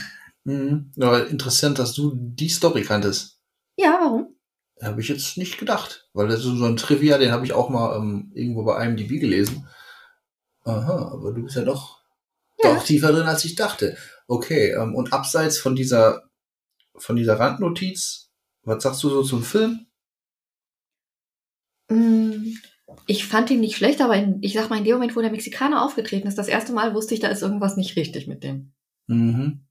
[0.43, 0.91] Mhm.
[0.99, 3.38] Aber interessant, dass du die Story kanntest.
[3.81, 4.35] Ja, warum?
[4.81, 6.09] Habe ich jetzt nicht gedacht.
[6.13, 9.19] Weil das ist so ein Trivia, den habe ich auch mal ähm, irgendwo bei IMDb
[9.21, 9.67] gelesen.
[10.65, 12.01] Aha, aber du bist ja doch,
[12.61, 12.73] Ja.
[12.73, 13.95] doch tiefer drin, als ich dachte.
[14.27, 16.29] Okay, ähm, und abseits von dieser,
[16.95, 18.29] von dieser Randnotiz,
[18.63, 19.85] was sagst du so zum Film?
[21.89, 22.55] Mm,
[23.05, 25.31] Ich fand ihn nicht schlecht, aber in, ich sag mal, in dem Moment, wo der
[25.31, 28.73] Mexikaner aufgetreten ist, das erste Mal wusste ich, da ist irgendwas nicht richtig mit dem.
[29.07, 29.61] Mhm.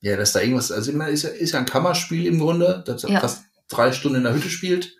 [0.00, 3.02] Ja, dass da irgendwas, also immer ist ja, ist ja ein Kammerspiel im Grunde, das
[3.02, 3.20] Ja.
[3.20, 4.96] fast drei Stunden in der Hütte spielt,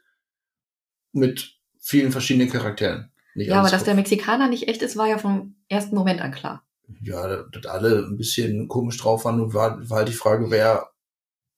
[1.13, 3.11] mit vielen verschiedenen Charakteren.
[3.35, 3.95] Nicht Ja, aber dass der.
[3.95, 6.65] Mexikaner nicht echt ist, war ja vom ersten Moment an klar.
[7.03, 10.89] ja, dass alle ein bisschen komisch drauf waren und war, war halt die Frage, wer,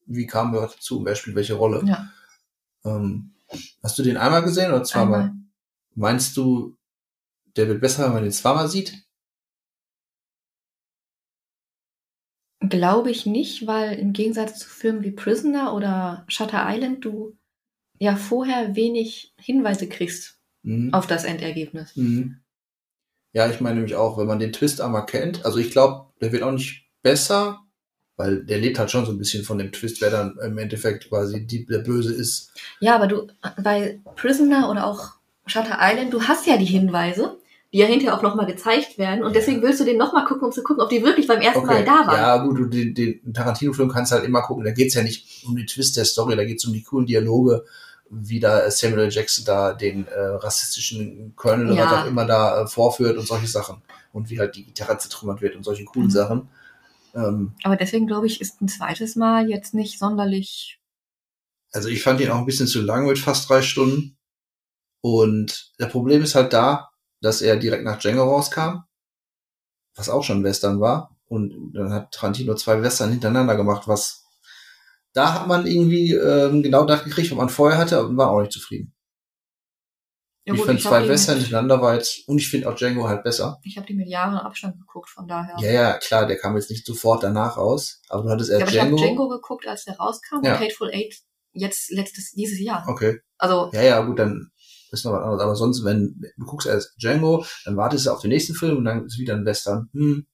[0.06, 1.82] wie kam wer dazu und wer spielt welche Rolle.
[1.86, 2.10] Ja.
[2.84, 3.32] Ähm,
[3.82, 5.20] hast du den einmal gesehen oder zweimal?
[5.20, 5.34] Einmal.
[5.94, 6.76] Meinst du,
[7.56, 8.94] der wird besser, wenn man den zweimal sieht?
[12.60, 17.36] Glaube ich nicht, weil im Gegensatz zu Filmen wie Prisoner oder Shutter Island du
[17.98, 20.92] ja vorher wenig Hinweise kriegst Mhm.
[20.92, 21.96] auf das Endergebnis.
[21.96, 22.40] Mhm.
[23.32, 26.32] Ja, ich meine nämlich auch, wenn man den Twist einmal kennt, also ich glaube, der
[26.32, 27.60] wird auch nicht besser,
[28.16, 31.08] weil der lebt halt schon so ein bisschen von dem Twist, wer dann im Endeffekt
[31.08, 32.52] quasi die, der Böse ist.
[32.80, 33.26] Ja, aber du,
[33.62, 35.12] bei Prisoner oder auch
[35.46, 37.38] Shutter Island, du hast ja die Hinweise,
[37.72, 40.52] die ja hinterher auch nochmal gezeigt werden und deswegen willst du den nochmal gucken, um
[40.52, 42.16] zu gucken, ob die wirklich beim ersten Mal da waren.
[42.16, 44.64] Ja, gut, du, den, den Tarantino-Film kannst du halt immer gucken.
[44.64, 47.64] Da geht's ja nicht um den Twist der Story, da geht's um die coolen Dialoge,
[48.10, 49.10] wie da Samuel L.
[49.12, 51.84] Jackson da den äh, rassistischen Colonel oder Ja.
[51.92, 53.82] was auch immer da äh, vorführt und solche Sachen.
[54.12, 56.10] Und wie halt die Gitarre zertrümmert wird und solche coolen Mhm.
[56.10, 56.48] Sachen.
[57.14, 60.80] Ähm, Aber deswegen glaube ich, ist ein zweites Mal jetzt nicht sonderlich.
[61.72, 64.16] also ich fand ihn auch ein bisschen zu lang mit fast drei Stunden.
[65.02, 66.89] Und der Problem ist halt da,
[67.20, 68.84] dass er direkt nach Django rauskam,
[69.94, 71.16] was auch schon Western war.
[71.26, 74.24] Und dann hat Tarantino zwei Western hintereinander gemacht, was
[75.12, 78.40] da hat man irgendwie ähm, genau das gekriegt, was man vorher hatte, und war auch
[78.40, 78.94] nicht zufrieden.
[80.46, 83.58] Ja, ich finde zwei Western hintereinander war jetzt, und ich finde auch Django halt besser.
[83.62, 85.54] Ich habe die mit Jahren Abstand geguckt, von daher.
[85.58, 88.62] Ja, ja, klar, der kam jetzt nicht sofort danach raus, aber du hattest Ja, erst
[88.68, 89.04] aber ich habe Django.
[89.04, 90.54] Django geguckt, als der rauskam Ja.
[90.54, 91.16] und Hateful Eight
[91.52, 92.86] jetzt letztes dieses Jahr.
[92.88, 93.20] Okay.
[93.36, 94.50] Also Ja, ja, gut, dann
[94.92, 95.42] ist noch was anderes.
[95.42, 98.84] Aber sonst, wenn du guckst erst Django, dann wartest du auf den nächsten Film und
[98.84, 99.88] dann ist wieder ein Western.
[99.92, 100.26] Hm.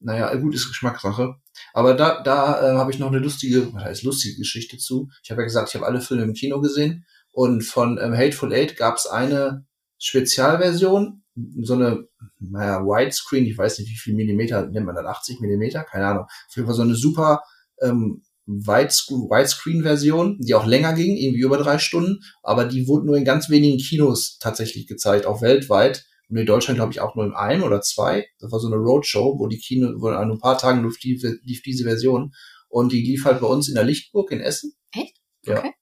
[0.00, 1.34] Naja, gut, ist Geschmackssache.
[1.72, 5.08] Aber da, da äh, habe ich noch eine lustige, was heißt lustige Geschichte zu.
[5.22, 7.06] Ich habe ja gesagt, ich habe alle Filme im Kino gesehen.
[7.32, 9.66] Und von ähm, Hateful Eight gab es eine
[9.98, 11.24] Spezialversion,
[11.62, 12.06] so eine,
[12.38, 16.24] naja, Widescreen, ich weiß nicht, wie viel Millimeter nennt man das, 80 Millimeter, keine Ahnung.
[16.24, 17.42] Auf jeden Fall so eine super
[17.82, 23.24] ähm, Widescreen-Version, die auch länger ging, irgendwie über drei Stunden, aber die wurde nur in
[23.24, 26.04] ganz wenigen Kinos tatsächlich gezeigt, auch weltweit.
[26.28, 28.26] Und in Deutschland, glaube ich, auch nur in einem oder zwei.
[28.38, 31.20] Das war so eine Roadshow, wo die Kino, wo an ein paar Tagen lief, die,
[31.42, 32.32] lief diese Version.
[32.68, 34.72] Und die lief halt bei uns in der Lichtburg in Essen.
[34.92, 35.16] Echt?
[35.44, 35.58] Ja.
[35.58, 35.74] Okay.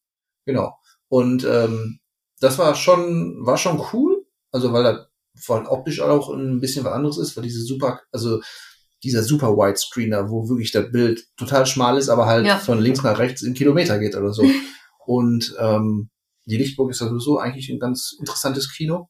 [0.44, 0.74] Genau.
[1.08, 2.00] Und ähm,
[2.40, 4.26] das war schon, war schon cool.
[4.50, 5.06] Also weil da
[5.48, 8.40] allem optisch auch ein bisschen was anderes ist, weil diese super, also
[9.04, 12.58] dieser super Widescreener, wo wirklich das Bild total schmal ist, aber halt Ja.
[12.58, 14.42] von links nach rechts in Kilometer geht oder so.
[15.06, 16.10] Und ähm,
[16.46, 19.08] die Lichtburg ist sowieso eigentlich ein ganz interessantes Kino.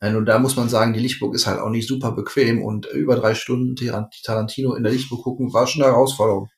[0.00, 2.86] Äh, Und da muss man sagen, die Lichtburg ist halt auch nicht super bequem und
[2.86, 6.48] über drei Stunden Tar- Tarantino in der Lichtburg gucken war schon eine Herausforderung.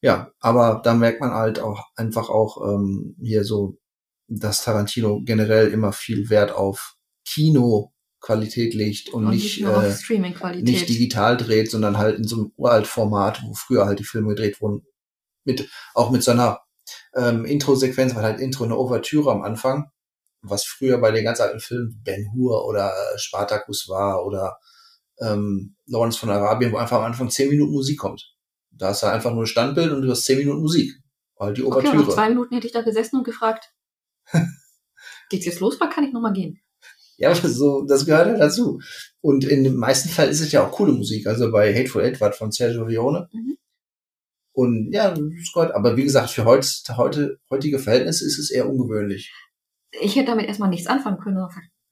[0.00, 3.78] Ja, aber da merkt man halt auch einfach auch ähm, hier so,
[4.28, 6.94] dass Tarantino generell immer viel Wert auf
[8.24, 13.42] Kinoqualität legt und, Und nicht, äh, nicht digital dreht, sondern halt in so einem Uralt-Format,
[13.44, 14.86] wo früher halt die Filme gedreht wurden,
[15.44, 16.60] mit auch mit so einer
[17.14, 19.90] ähm, Intro-Sequenz, weil halt Intro eine Ouvertüre am Anfang,
[20.42, 24.58] was früher bei den ganz alten Filmen Ben Hur oder äh, Spartacus war oder
[25.20, 28.32] ähm, Lawrence von Arabien, wo einfach am Anfang zehn Minuten Musik kommt.
[28.70, 30.92] Da ist halt einfach nur ein Standbild und du hast zehn Minuten Musik.
[31.38, 33.72] Halt die okay, und nach zwei Minuten hätte ich da gesessen und gefragt,
[35.30, 36.63] geht's jetzt los oder kann ich nochmal gehen?
[37.18, 38.80] Ja, aber so, das gehört halt dazu.
[39.20, 41.26] Und in den meisten Fällen ist es ja auch coole Musik.
[41.26, 43.28] Also bei Hateful Eight war von Sergio Leone.
[43.32, 43.56] Mhm.
[44.52, 45.74] Und ja, das gehört.
[45.74, 49.32] Aber wie gesagt, für heute, heute, heutige Verhältnisse ist es eher ungewöhnlich.
[50.00, 51.38] Ich hätte damit erstmal nichts anfangen können.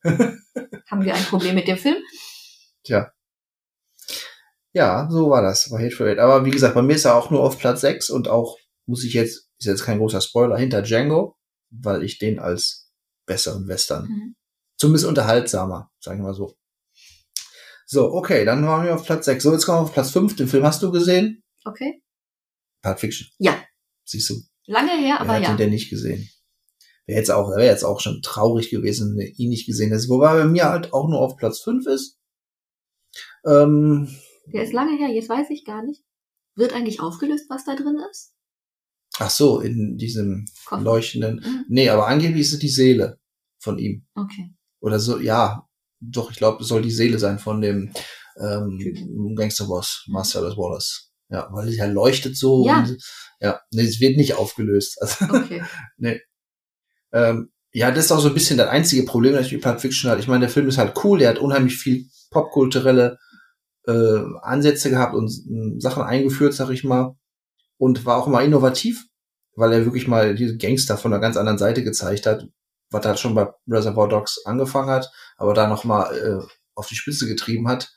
[0.91, 1.97] Haben wir ein Problem mit dem Film?
[4.73, 6.19] Ja, so war das bei Hateful Eight.
[6.19, 9.05] Aber wie gesagt, bei mir ist er auch nur auf Platz 6 und auch, muss
[9.05, 11.37] ich jetzt, ist jetzt kein großer Spoiler, hinter Django,
[11.71, 12.91] weil ich den als
[13.27, 14.35] besseren Western, Mhm.
[14.83, 16.57] Zumindest unterhaltsamer, sagen wir mal so.
[17.87, 19.43] So, okay, dann waren wir auf Platz 6.
[19.45, 20.35] So, jetzt kommen wir auf Platz 5.
[20.35, 21.43] Den Film hast du gesehen?
[21.65, 22.03] Okay.
[22.83, 23.29] Pulp Fiction.
[23.39, 23.63] Ja.
[24.05, 24.35] Siehst du,
[24.67, 25.49] Lange her, wer aber hat ja.
[25.49, 26.29] den denn nicht gesehen?
[27.07, 30.09] Wäre jetzt auch, wäre jetzt auch schon traurig gewesen, wenn ihn nicht gesehen hätte.
[30.09, 32.19] Wobei bei mir halt auch nur auf Platz 5 ist.
[33.47, 34.09] Ähm,
[34.53, 36.03] Der ist lange her, jetzt weiß ich gar nicht.
[36.57, 38.35] Wird eigentlich aufgelöst, was da drin ist?
[39.19, 40.83] ach so, in diesem Komm.
[40.83, 41.37] leuchtenden.
[41.37, 41.65] Mhm.
[41.69, 43.21] Nee, aber angeblich ist es die Seele
[43.59, 44.07] von ihm.
[44.15, 44.53] Okay.
[44.83, 45.67] Oder so, ja,
[46.01, 47.93] doch, ich glaube, es soll die Seele sein von dem
[48.37, 49.35] ähm.
[49.37, 51.13] Gangsterboss, Marcellus Wallace.
[51.29, 52.67] Ja, weil sie ja leuchtet so.
[52.67, 52.81] Ja.
[52.81, 52.99] Und,
[53.41, 55.01] ja, nee, es wird nicht aufgelöst.
[55.01, 55.63] Also, Okay.
[57.13, 59.81] ähm, ja, das ist auch so ein bisschen das einzige Problem, das ich mit Pulp
[59.81, 60.19] Fiction hat.
[60.19, 63.19] Ich meine, der Film ist halt cool, der hat unheimlich viel popkulturelle
[63.87, 67.17] äh, Ansätze gehabt und äh, Sachen eingeführt, sag ich mal.
[67.79, 69.07] Und war auch mal innovativ,
[69.55, 72.47] weil er wirklich mal diese Gangster von einer ganz anderen Seite gezeigt hat,
[72.93, 76.97] was er schon bei Reservoir Dogs angefangen hat, aber da noch mal äh, auf die
[76.97, 77.93] Spitze getrieben hat.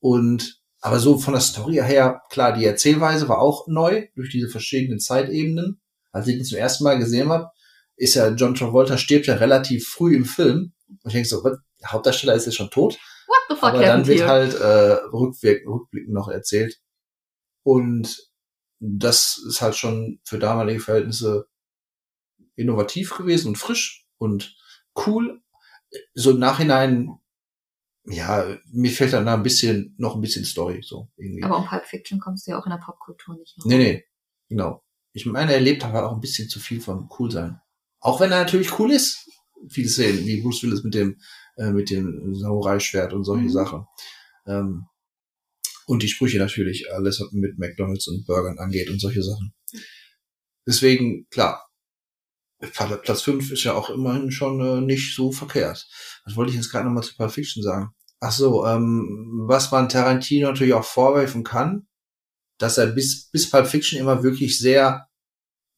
[0.00, 4.48] Und aber so von der Story her, klar, die Erzählweise war auch neu durch diese
[4.48, 5.80] verschiedenen Zeitebenen.
[6.12, 7.50] Als ich ihn zum ersten Mal gesehen habe,
[7.96, 10.72] ist ja John Travolta stirbt ja relativ früh im Film.
[10.88, 12.98] Und ich denke so, was, der Hauptdarsteller ist ja schon tot.
[13.26, 14.28] What the fuck Aber dann wird here?
[14.28, 16.80] halt äh, rückwirk rückblickend noch erzählt.
[17.64, 18.30] Und
[18.78, 21.48] das ist halt schon für damalige Verhältnisse
[22.54, 24.56] innovativ gewesen und frisch und
[25.06, 25.40] cool.
[26.14, 27.10] So im Nachhinein,
[28.04, 31.42] ja, mir fehlt dann da ein bisschen, noch ein bisschen Story, so irgendwie.
[31.42, 33.68] Aber um Pulp Fiction kommst du ja auch in der Popkultur nicht rum.
[33.68, 34.04] Nee, nee,
[34.48, 34.82] genau.
[35.12, 37.60] Ich meine, er lebt aber auch ein bisschen zu viel vom cool sein.
[38.00, 39.28] Auch wenn er natürlich cool ist.
[39.68, 41.20] Viele Szenen, wie Bruce Willis mit dem,
[41.56, 43.50] äh, mit dem Samurai-Schwert und solche Mhm.
[43.50, 43.86] Sachen.
[44.46, 44.86] Ähm,
[45.86, 49.54] und die Sprüche natürlich, alles was mit McDonalds und Burgern angeht und solche Sachen.
[50.66, 51.67] Deswegen, klar,
[52.58, 55.86] Platz 5 ist ja auch immerhin schon äh, nicht so verkehrt.
[56.24, 57.90] Was wollte ich jetzt gerade nochmal zu Pulp Fiction sagen?
[58.20, 61.86] Ach so, ähm, was man Tarantino natürlich auch vorwerfen kann,
[62.58, 65.06] dass er bis, bis Pulp Fiction immer wirklich sehr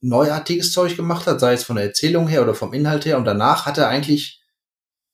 [0.00, 3.18] neuartiges Zeug gemacht hat, sei es von der Erzählung her oder vom Inhalt her.
[3.18, 4.42] Und danach hat er eigentlich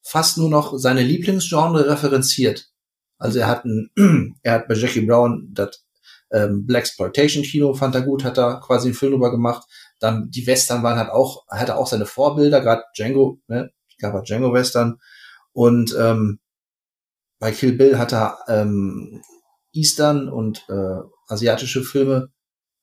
[0.03, 2.71] fast nur noch seine Lieblingsgenre referenziert.
[3.19, 3.91] Also er hat, ein,
[4.43, 5.85] er hat bei Jackie Brown das
[6.33, 9.65] ähm, Black Exploitation Kino fand er gut, hat er quasi einen Film drüber gemacht.
[9.99, 14.15] Dann die Western waren halt auch, hat er auch seine Vorbilder, gerade Django, ne, gab
[14.15, 14.99] er Django Western.
[15.53, 16.39] Und ähm,
[17.39, 19.23] bei Kill Bill hat er ähm,
[19.73, 22.29] Eastern und äh, asiatische Filme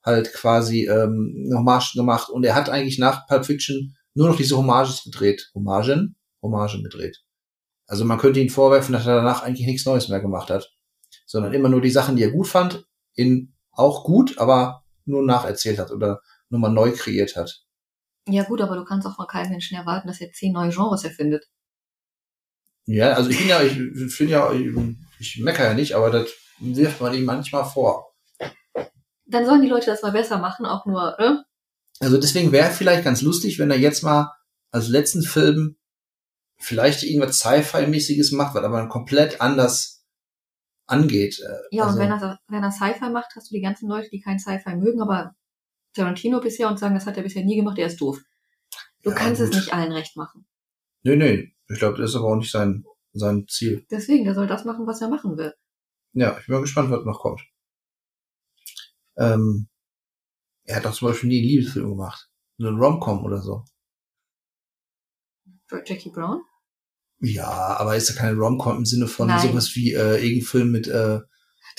[0.04, 4.58] halt quasi ähm, Hommagen gemacht und er hat eigentlich nach Pulp Fiction nur noch diese
[4.58, 5.50] Hommages gedreht.
[5.56, 6.16] Hommagen?
[6.42, 7.24] Hommagen gedreht.
[7.88, 10.72] Also man könnte ihn vorwerfen, dass er danach eigentlich nichts Neues mehr gemacht hat.
[11.26, 15.80] Sondern immer nur die Sachen, die er gut fand, in auch gut, aber nur nacherzählt
[15.80, 16.22] hat oder
[16.54, 17.66] nur mal neu kreiert hat.
[18.28, 21.04] Ja gut, aber du kannst auch von keinem Menschen erwarten, dass er zehn neue Genres
[21.04, 21.46] erfindet.
[22.86, 23.74] Ja, also ich bin ja, ich
[24.14, 24.68] finde ja, ich,
[25.20, 28.14] ich meckere ja nicht, aber das wirft man ihm manchmal vor.
[29.26, 31.36] Dann sollen die Leute das mal besser machen, auch nur, äh?
[32.00, 34.32] Also deswegen wäre vielleicht ganz lustig, wenn er jetzt mal
[34.72, 35.78] als letzten Film
[36.58, 40.06] vielleicht irgendwas Sci-Fi-mäßiges macht, was aber dann komplett anders
[40.86, 41.40] angeht.
[41.40, 44.10] Äh, Ja, also, und wenn er, wenn er Sci-Fi macht, hast du die ganzen Leute,
[44.12, 45.36] die kein Sci-Fi mögen, aber
[45.94, 48.20] Tarantino bisher und sagen, das hat er bisher nie gemacht, er ist doof.
[49.04, 49.60] Du Ja, kannst es gut.
[49.60, 50.46] nicht allen recht machen.
[51.04, 51.56] Nee, nee.
[51.70, 53.86] Ich glaube, das ist aber auch nicht sein, sein Ziel.
[53.92, 55.54] Deswegen, der soll das machen, was er machen will.
[56.14, 57.42] Ja, ich bin mal gespannt, was noch kommt.
[59.18, 59.68] Ähm,
[60.66, 62.30] er hat doch zum Beispiel nie einen Liebesfilm gemacht.
[62.60, 63.66] Einen Rom-Com oder so.
[65.68, 66.42] Für Jackie Brown?
[67.20, 69.48] Ja, aber ist ja keine Rom-Com im Sinne von Nein.
[69.48, 71.20] sowas wie äh, irgendein Film mit äh,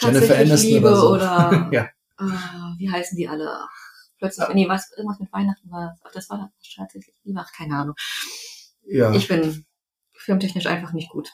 [0.00, 1.10] Jennifer Aniston Liebe oder so.
[1.14, 1.84] oder ja.
[2.18, 3.48] äh, wie heißen die alle?
[3.50, 3.83] Ach,
[4.24, 4.54] Plötzlich, Ja.
[4.54, 5.96] nee, was, irgendwas mit Weihnachten war.
[6.04, 7.94] Ach, das war tatsächlich Liebe, ach, keine Ahnung.
[8.86, 9.12] ja.
[9.14, 9.64] Ich bin
[10.16, 11.30] filmtechnisch einfach nicht gut.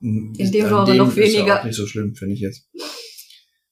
[0.00, 1.60] in in dem Genre noch Ist ja weniger.
[1.60, 2.68] auch nicht so schlimm, finde ich jetzt.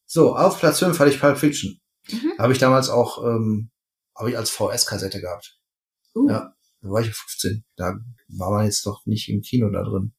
[0.07, 1.81] So, auf Platz 5 hatte ich Pulp Fiction.
[2.11, 2.33] Mhm.
[2.39, 3.71] Habe ich damals auch, ähm,
[4.17, 5.59] habe ich als VS-Kassette gehabt.
[6.15, 6.55] Uh, Ja.
[6.81, 7.65] Da war ich 15.
[7.77, 7.95] Da
[8.29, 10.15] war man jetzt doch nicht im Kino da drin.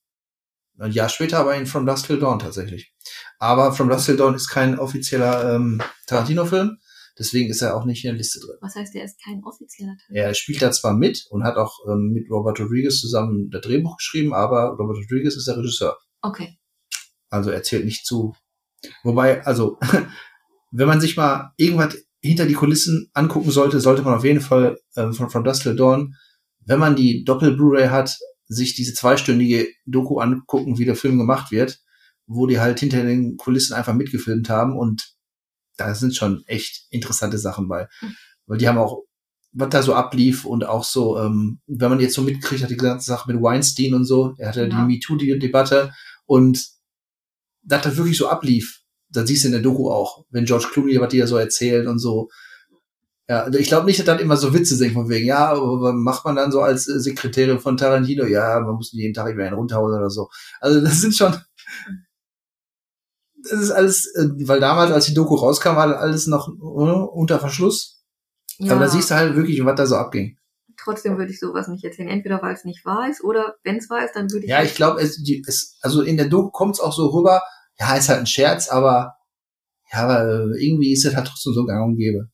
[0.77, 2.93] Ein Jahr später aber in From Dusk Till Dawn tatsächlich.
[3.39, 6.77] Aber From Dusk Till Dawn ist kein offizieller ähm, Tarantino-Film.
[7.19, 8.55] Deswegen ist er auch nicht in der Liste drin.
[8.61, 10.15] Was heißt, der ist kein offizieller Teil?
[10.15, 13.97] Er spielt da zwar mit und hat auch ähm, mit Robert Rodriguez zusammen das Drehbuch
[13.97, 15.97] geschrieben, aber Robert Rodriguez ist der Regisseur.
[16.21, 16.57] Okay.
[17.29, 18.33] Also er zählt nicht zu.
[19.03, 19.77] Wobei, also,
[20.71, 24.79] wenn man sich mal irgendwas hinter die Kulissen angucken sollte, sollte man auf jeden Fall
[24.95, 26.15] ähm, von From Dusk Till Dawn,
[26.65, 31.79] wenn man die Doppel-Blu-ray hat, sich diese zweistündige Doku angucken, wie der Film gemacht wird,
[32.27, 35.15] wo die halt hinter den Kulissen einfach mitgefilmt haben und
[35.79, 37.87] da sind schon echt interessante Sachen bei.
[38.01, 38.15] Mhm.
[38.47, 39.03] Weil die haben auch,
[39.51, 42.77] was da so ablief und auch so, ähm, wenn man jetzt so mitkriegt, hat die
[42.77, 44.67] ganze Sache mit Weinstein und so, er hatte Ja.
[44.67, 45.91] die MeToo-Debatte
[46.25, 46.63] und
[47.63, 50.99] dass das wirklich so ablief, das siehst du in der Doku auch, wenn George Clooney,
[50.99, 52.29] was die da so erzählt und so.
[53.27, 55.93] Ja, ich glaube nicht, dass dann immer so Witze sind von wegen, ja, aber was
[55.95, 58.25] macht man dann so als äh, Sekretärin von Tarantino?
[58.25, 60.29] Ja, man muss jeden Tag irgendwie einen runterhauen oder so.
[60.59, 61.35] Also das sind schon,
[63.43, 66.51] das ist alles, äh, weil damals, als die Doku rauskam, war das alles noch äh,
[66.61, 68.03] unter Verschluss.
[68.57, 70.37] Ja, Aber da siehst du halt wirklich, was da so abging.
[70.77, 72.09] trotzdem würde ich sowas nicht erzählen.
[72.09, 74.49] Entweder weil es nicht wahr ist oder wenn es wahr ist, dann würde ich.
[74.49, 77.41] Ja, ich glaube, es, die- es, also in der Doku kommt es auch so rüber,
[77.79, 79.13] ja, ist halt ein Scherz, aber
[79.91, 80.25] ja, aber
[80.57, 82.29] irgendwie ist es halt trotzdem so gang und gäbe.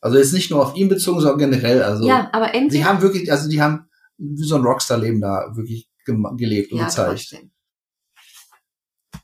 [0.00, 1.82] Also jetzt nicht nur auf ihn bezogen, sondern generell.
[1.82, 2.84] Also ja, aber sie entweder.
[2.86, 7.10] haben wirklich, also die haben wie so ein Rockstar-Leben da wirklich gelebt und ja, gezeigt.
[7.30, 7.50] trotzdem.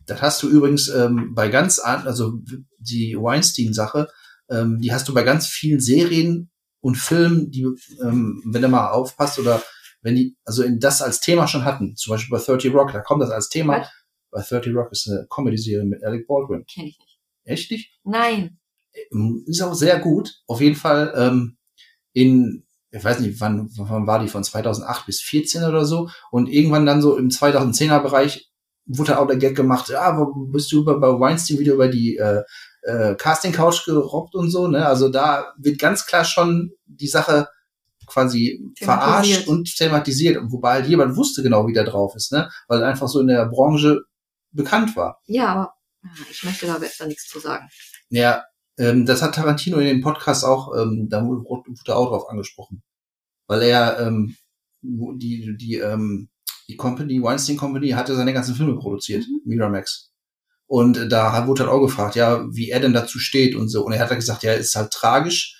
[0.06, 2.40] Das hast du übrigens ähm, bei ganz, an, also
[2.78, 4.08] die Weinstein-Sache,
[4.50, 7.66] ähm, die hast du bei ganz vielen Serien und Filmen, die,
[8.02, 9.62] ähm, wenn du mal aufpasst oder
[10.02, 13.00] wenn die, also in das als Thema schon hatten, zum Beispiel bei 30 Rock, da
[13.00, 13.80] kommt das als Thema.
[14.30, 14.50] Was?
[14.50, 16.64] Bei 30 Rock ist eine Comedy-Serie mit Alec Baldwin.
[16.66, 17.18] Kenn ich nicht.
[17.44, 17.98] Echt nicht?
[18.04, 18.58] Nein.
[19.12, 20.34] Ähm, Ist auch sehr gut.
[20.46, 21.56] Auf jeden Fall ähm,
[22.12, 26.08] in, ich weiß nicht, wann, wann war die, von 2008 bis 14 oder so.
[26.30, 28.50] Und irgendwann dann so im 2010er Bereich
[28.86, 32.16] wurde auch der Gag gemacht, ja, wo bist du über, bei Weinstein wieder über die
[32.16, 32.42] äh,
[32.82, 34.86] äh, Casting Couch gerobbt und so, ne?
[34.86, 37.48] Also da wird ganz klar schon die Sache
[38.06, 42.48] quasi verarscht und thematisiert, wobei halt jemand wusste genau, wie der drauf ist, ne?
[42.68, 44.02] Weil er einfach so in der Branche
[44.52, 45.20] bekannt war.
[45.26, 47.68] Ja, aber ah, ich möchte da besser nichts zu sagen.
[48.08, 48.44] Ja,
[48.78, 52.82] ähm, das hat Tarantino in dem Podcast auch, ähm, da wurde wurde auch drauf angesprochen.
[53.48, 54.36] Weil er ähm,
[54.82, 56.28] die, die, ähm,
[56.68, 59.40] die Company, Weinstein Company, hatte seine ganzen Filme produziert, Mhm.
[59.44, 60.12] Miramax.
[60.66, 63.84] Und äh, da wurde halt auch gefragt, ja, wie er denn dazu steht und so.
[63.84, 65.56] Und er hat halt gesagt, ja, ist halt tragisch.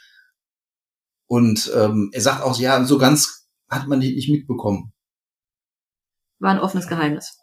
[1.29, 4.93] Und ähm, er sagt auch, ja, so ganz hat man die nicht mitbekommen.
[6.39, 7.39] War ein offenes Geheimnis.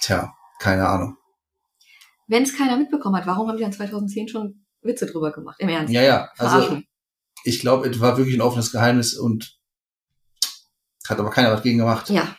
[0.00, 1.16] Tja, keine Ahnung.
[2.28, 5.56] Wenn es keiner mitbekommen hat, warum haben die dann 2010 schon Witze drüber gemacht?
[5.58, 5.92] Im Ernst.
[5.92, 6.82] Ja, ja, also
[7.44, 9.58] ich glaube, es war wirklich ein offenes Geheimnis und
[11.08, 12.10] hat aber keiner was gegen gemacht.
[12.10, 12.36] Ja,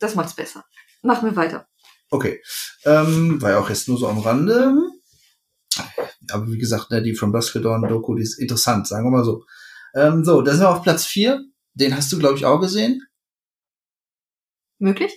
[0.00, 0.64] das macht's besser.
[1.02, 1.66] Machen wir weiter.
[2.10, 2.42] Okay.
[2.84, 4.72] Ähm, war ja auch jetzt nur so am Rande.
[4.72, 4.92] Mhm.
[6.30, 9.24] Aber wie gesagt, ne, die From Dusk Dawn Doku, die ist interessant, sagen wir mal
[9.24, 9.44] so.
[9.94, 11.40] Ähm, so, da sind wir auf Platz 4.
[11.74, 13.02] Den hast du, glaube ich, auch gesehen.
[14.78, 15.12] Möglich?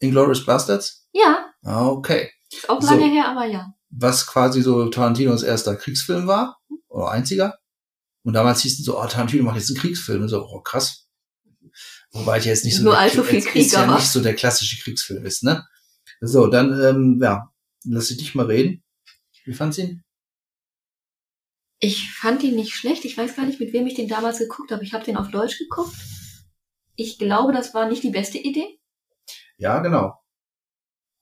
[0.00, 1.08] Inglourious Bastards.
[1.12, 2.30] Ja, Okay.
[2.52, 2.90] ist auch So.
[2.94, 3.72] lange her, aber ja.
[3.90, 6.58] Was quasi so Tarantinos erster Kriegsfilm war.
[6.88, 7.58] Oder einziger.
[8.22, 10.22] Und damals hieß es so, oh, Tarantino macht jetzt einen Kriegsfilm.
[10.22, 11.07] Und so, oh, krass.
[12.12, 14.22] Wobei ich jetzt nicht so, Nur der, allzu viel Krieg, ist ja aber- nicht so
[14.22, 15.66] der klassische Kriegsfilm ist, ne?
[16.20, 17.52] So, dann, ähm, ja,
[17.84, 18.82] lass ich dich mal reden.
[19.44, 20.04] Wie fandst du ihn?
[21.80, 23.04] Ich fand ihn nicht schlecht.
[23.04, 24.82] Ich weiß gar nicht, mit wem ich den damals geguckt habe.
[24.82, 25.94] Ich habe den auf Deutsch geguckt.
[26.96, 28.80] Ich glaube, das war nicht die beste Idee,
[29.58, 30.18] Ja, genau.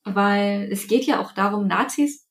[0.04, 2.26] weil es geht ja auch darum, Nazis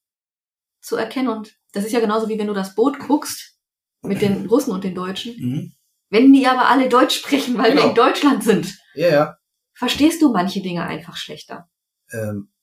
[0.81, 1.27] zu erkennen.
[1.27, 3.59] Und das ist ja genauso wie wenn du das Boot guckst
[4.01, 5.35] mit den Russen und den Deutschen.
[5.37, 5.75] Mhm.
[6.15, 7.89] Wenn die aber alle Deutsch sprechen, weil wir Genau.
[7.89, 9.35] in Deutschland sind, Ja, ja.
[9.73, 11.67] verstehst du manche Dinge einfach schlechter.
[12.13, 12.53] Ähm,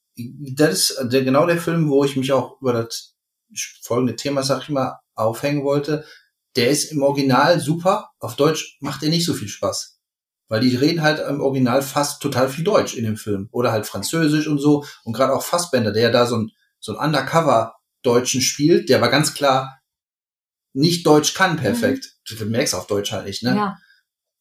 [0.56, 3.14] das ist der, genau der Film, wo ich mich auch über das
[3.82, 6.06] folgende Thema, sag ich mal, aufhängen wollte.
[6.56, 8.08] Der ist im Original super.
[8.20, 9.98] Auf Deutsch macht er nicht so viel Spaß.
[10.48, 13.48] Weil die reden halt im Original fast total viel Deutsch in dem Film.
[13.52, 14.84] Oder halt Französisch und so.
[15.04, 19.08] Und gerade auch Fassbender, der ja da so ein, so ein Undercover-Deutschen spielt, der aber
[19.10, 19.78] ganz klar
[20.72, 22.14] nicht Deutsch kann perfekt.
[22.30, 22.36] Mhm.
[22.38, 23.54] Du merkst auf Deutsch halt nicht, ne?
[23.54, 23.78] Ja.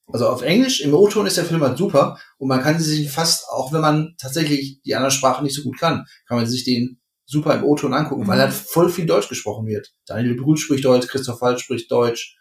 [0.08, 3.48] Also auf Englisch, im O-Ton ist der Film halt super und man kann sich fast,
[3.50, 7.00] auch wenn man tatsächlich die andere Sprache nicht so gut kann, kann man sich den
[7.26, 8.28] super im O-Ton angucken, mhm.
[8.28, 9.94] weil halt voll viel Deutsch gesprochen wird.
[10.06, 12.38] Daniel Brühl spricht Deutsch, Christoph Wald spricht Deutsch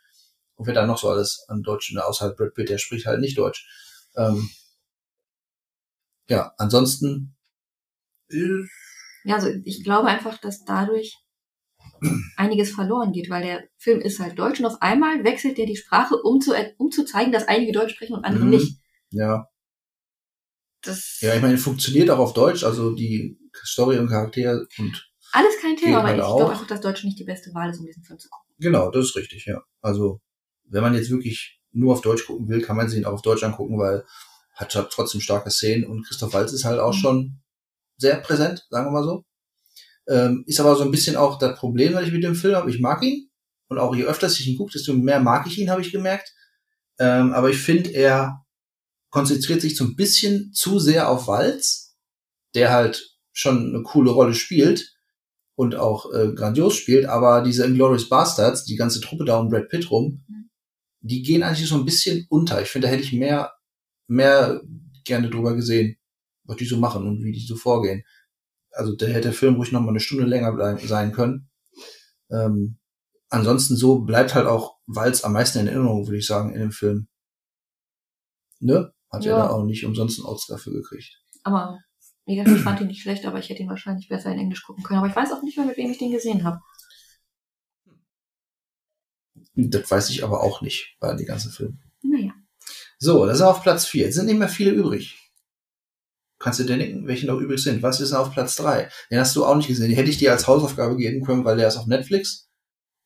[0.57, 3.39] und wer da noch so alles an Deutsch, außerhalb Brad Pitt, der spricht halt nicht
[3.39, 3.67] Deutsch.
[4.17, 4.51] Ähm,
[6.29, 7.37] ja, ansonsten.
[8.31, 8.65] Äh,
[9.25, 11.17] ja, also ich glaube einfach, dass dadurch
[12.37, 15.77] einiges verloren geht, weil der Film ist halt deutsch und auf einmal wechselt der die
[15.77, 18.51] Sprache, um zu, um zu zeigen, dass einige Deutsch sprechen und andere mhm.
[18.51, 18.79] nicht.
[19.11, 19.47] Ja.
[20.83, 25.07] Das ja, ich meine, funktioniert auch auf Deutsch, also die Story und Charaktere und.
[25.33, 27.79] Alles kein Thema, aber halt ich glaube auch, dass Deutsch nicht die beste Wahl ist,
[27.79, 28.53] um diesen Film zu gucken.
[28.59, 29.63] Genau, das ist richtig, ja.
[29.81, 30.21] Also,
[30.65, 33.23] wenn man jetzt wirklich nur auf Deutsch gucken will, kann man sich ihn auch auf
[33.23, 34.05] Deutsch angucken, weil
[34.55, 36.99] hat trotzdem starke Szenen und Christoph Waltz ist halt auch mhm.
[36.99, 37.43] schon
[37.97, 39.25] sehr präsent, sagen wir mal so.
[40.11, 42.69] Ähm, ist aber so ein bisschen auch das Problem, was ich mit dem Film habe.
[42.69, 43.31] Ich mag ihn.
[43.69, 46.35] Und auch je öfter ich ihn gucke, desto mehr mag ich ihn, habe ich gemerkt.
[46.99, 48.45] Ähm, aber ich finde, er
[49.11, 51.97] konzentriert sich so ein bisschen zu sehr auf Walz,
[52.57, 54.93] der halt schon eine coole Rolle spielt
[55.55, 59.69] und auch äh, grandios spielt, aber diese Inglourious Bastards, die ganze Truppe da um Brad
[59.69, 60.51] Pitt rum, mhm.
[61.01, 62.61] die gehen eigentlich so ein bisschen unter.
[62.61, 63.53] Ich finde, da hätte ich mehr,
[64.09, 64.61] mehr
[65.05, 65.97] gerne drüber gesehen,
[66.43, 68.03] was die so machen und wie die so vorgehen
[68.73, 71.51] also da hätte der Film ruhig noch mal eine Stunde länger bleiben, sein können.
[72.31, 72.79] Ähm,
[73.29, 76.73] ansonsten so bleibt halt auch Walz am meisten in Erinnerung, würde ich sagen, in dem
[76.73, 77.09] Film.
[78.61, 78.93] Ne?
[79.11, 79.37] Hat ja.
[79.37, 81.21] er da auch nicht umsonst einen Oscar dafür gekriegt.
[81.43, 81.79] Aber
[82.27, 84.63] wie gesagt, ich fand ihn nicht schlecht, aber ich hätte ihn wahrscheinlich besser in Englisch
[84.63, 84.99] gucken können.
[84.99, 86.61] Aber ich weiß auch nicht mehr, mit wem ich den gesehen habe.
[89.55, 91.79] Das weiß ich aber auch nicht, bei die ganzen Filme.
[92.03, 92.33] Naja.
[92.99, 94.05] So, das ist auf Platz 4.
[94.05, 95.20] Jetzt sind nicht mehr viele übrig.
[96.41, 97.83] Kannst du dir denken, welche noch übrig sind?
[97.83, 98.89] Was ist denn auf Platz drei?
[99.11, 99.89] Den hast du auch nicht gesehen.
[99.89, 102.49] Den hätte ich dir als Hausaufgabe geben können, weil der ist auf Netflix.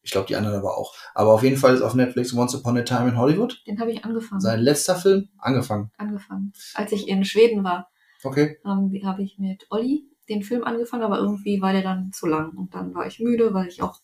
[0.02, 0.94] Ich glaube, die anderen aber auch.
[1.14, 3.60] Aber auf jeden Fall ist auf Netflix Once Upon a Time in Hollywood.
[3.66, 4.40] Den habe ich angefangen.
[4.40, 5.30] Sein letzter Film?
[5.38, 5.90] Angefangen.
[5.96, 6.52] Angefangen.
[6.74, 7.90] Als ich in Schweden war.
[8.22, 8.58] Okay.
[8.64, 12.56] Ähm, habe ich mit Olli den Film angefangen, aber irgendwie war der dann zu lang.
[12.56, 13.98] Und dann war ich müde, weil ich auch.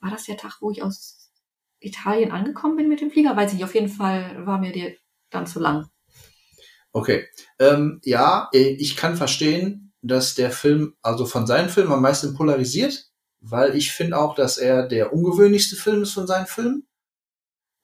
[0.00, 1.30] War das der Tag, wo ich aus
[1.78, 3.36] Italien angekommen bin mit dem Flieger?
[3.36, 3.64] Weiß ich nicht.
[3.64, 4.94] Auf jeden Fall war mir der
[5.30, 5.88] dann zu lang.
[6.92, 7.26] Okay.
[7.58, 12.34] Ähm, ja, äh, ich kann verstehen, dass der Film, also von seinen Filmen am meisten
[12.34, 16.86] polarisiert, weil ich finde auch, dass er der ungewöhnlichste Film ist von seinen Filmen.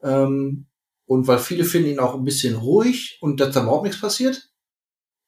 [0.03, 0.67] Ähm,
[1.07, 4.51] und weil viele finden ihn auch ein bisschen ruhig und dass da überhaupt nichts passiert.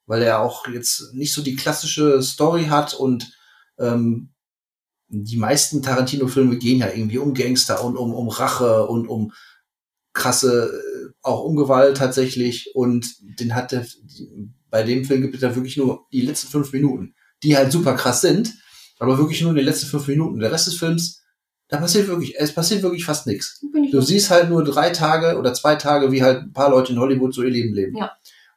[0.07, 3.31] Weil er auch jetzt nicht so die klassische Story hat und
[3.79, 4.33] ähm,
[5.09, 9.33] die meisten Tarantino-Filme gehen ja irgendwie um Gangster und um, um Rache und um
[10.12, 13.07] krasse auch um Gewalt tatsächlich und
[13.41, 13.87] den hat der,
[14.71, 17.95] bei dem Film gibt es ja wirklich nur die letzten fünf Minuten, die halt super
[17.95, 18.55] krass sind,
[18.99, 20.39] aber wirklich nur in den letzten fünf Minuten.
[20.39, 21.23] Der Rest des Films,
[21.69, 23.61] da passiert wirklich, es passiert wirklich fast nichts.
[23.91, 27.01] Du siehst halt nur drei Tage oder zwei Tage, wie halt ein paar Leute in
[27.01, 27.97] Hollywood so ihr Leben leben.
[27.97, 28.12] Ja.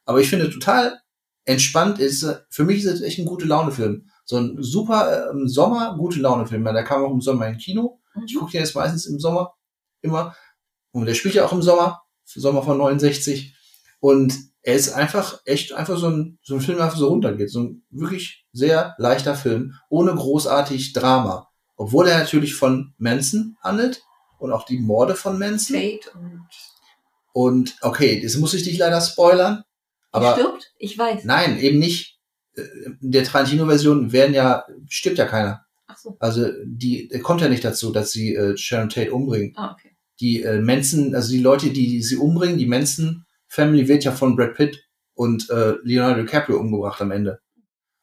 [0.05, 0.99] Aber ich finde total
[1.45, 4.05] entspannt ist, für mich ist es echt ein gute Laune-Film.
[4.23, 6.63] So ein super äh, Sommer, gute Laune-Film.
[6.63, 7.99] Der kam auch im Sommer im Kino.
[8.13, 8.23] Mhm.
[8.27, 9.53] Ich gucke den jetzt meistens im Sommer
[10.01, 10.36] immer.
[10.91, 12.01] Und der spielt ja auch im Sommer.
[12.35, 13.55] Sommer von 69.
[13.99, 17.49] Und er ist einfach echt einfach so ein, so ein Film, der einfach so runtergeht.
[17.49, 21.47] So ein wirklich sehr leichter Film, ohne großartig Drama.
[21.75, 24.03] Obwohl er natürlich von Manson handelt
[24.37, 25.75] und auch die Morde von Manson.
[25.75, 26.47] Tate und
[27.31, 29.63] und okay, das muss ich dich leider spoilern.
[30.11, 30.73] Aber stirbt?
[30.77, 31.23] Ich weiß.
[31.23, 32.19] Nein, eben nicht.
[32.55, 32.63] Äh,
[33.01, 35.65] in der Tarantino-Version werden ja stirbt ja keiner.
[35.87, 36.17] Ach so.
[36.19, 39.53] Also die kommt ja nicht dazu, dass sie äh, Sharon Tate umbringen.
[39.55, 39.88] Ah, okay
[40.19, 44.36] die äh, Manson, also die Leute, die sie umbringen, die Manson Family wird ja von
[44.36, 44.84] Brad Pitt
[45.15, 47.39] und äh, Leonardo DiCaprio umgebracht am Ende.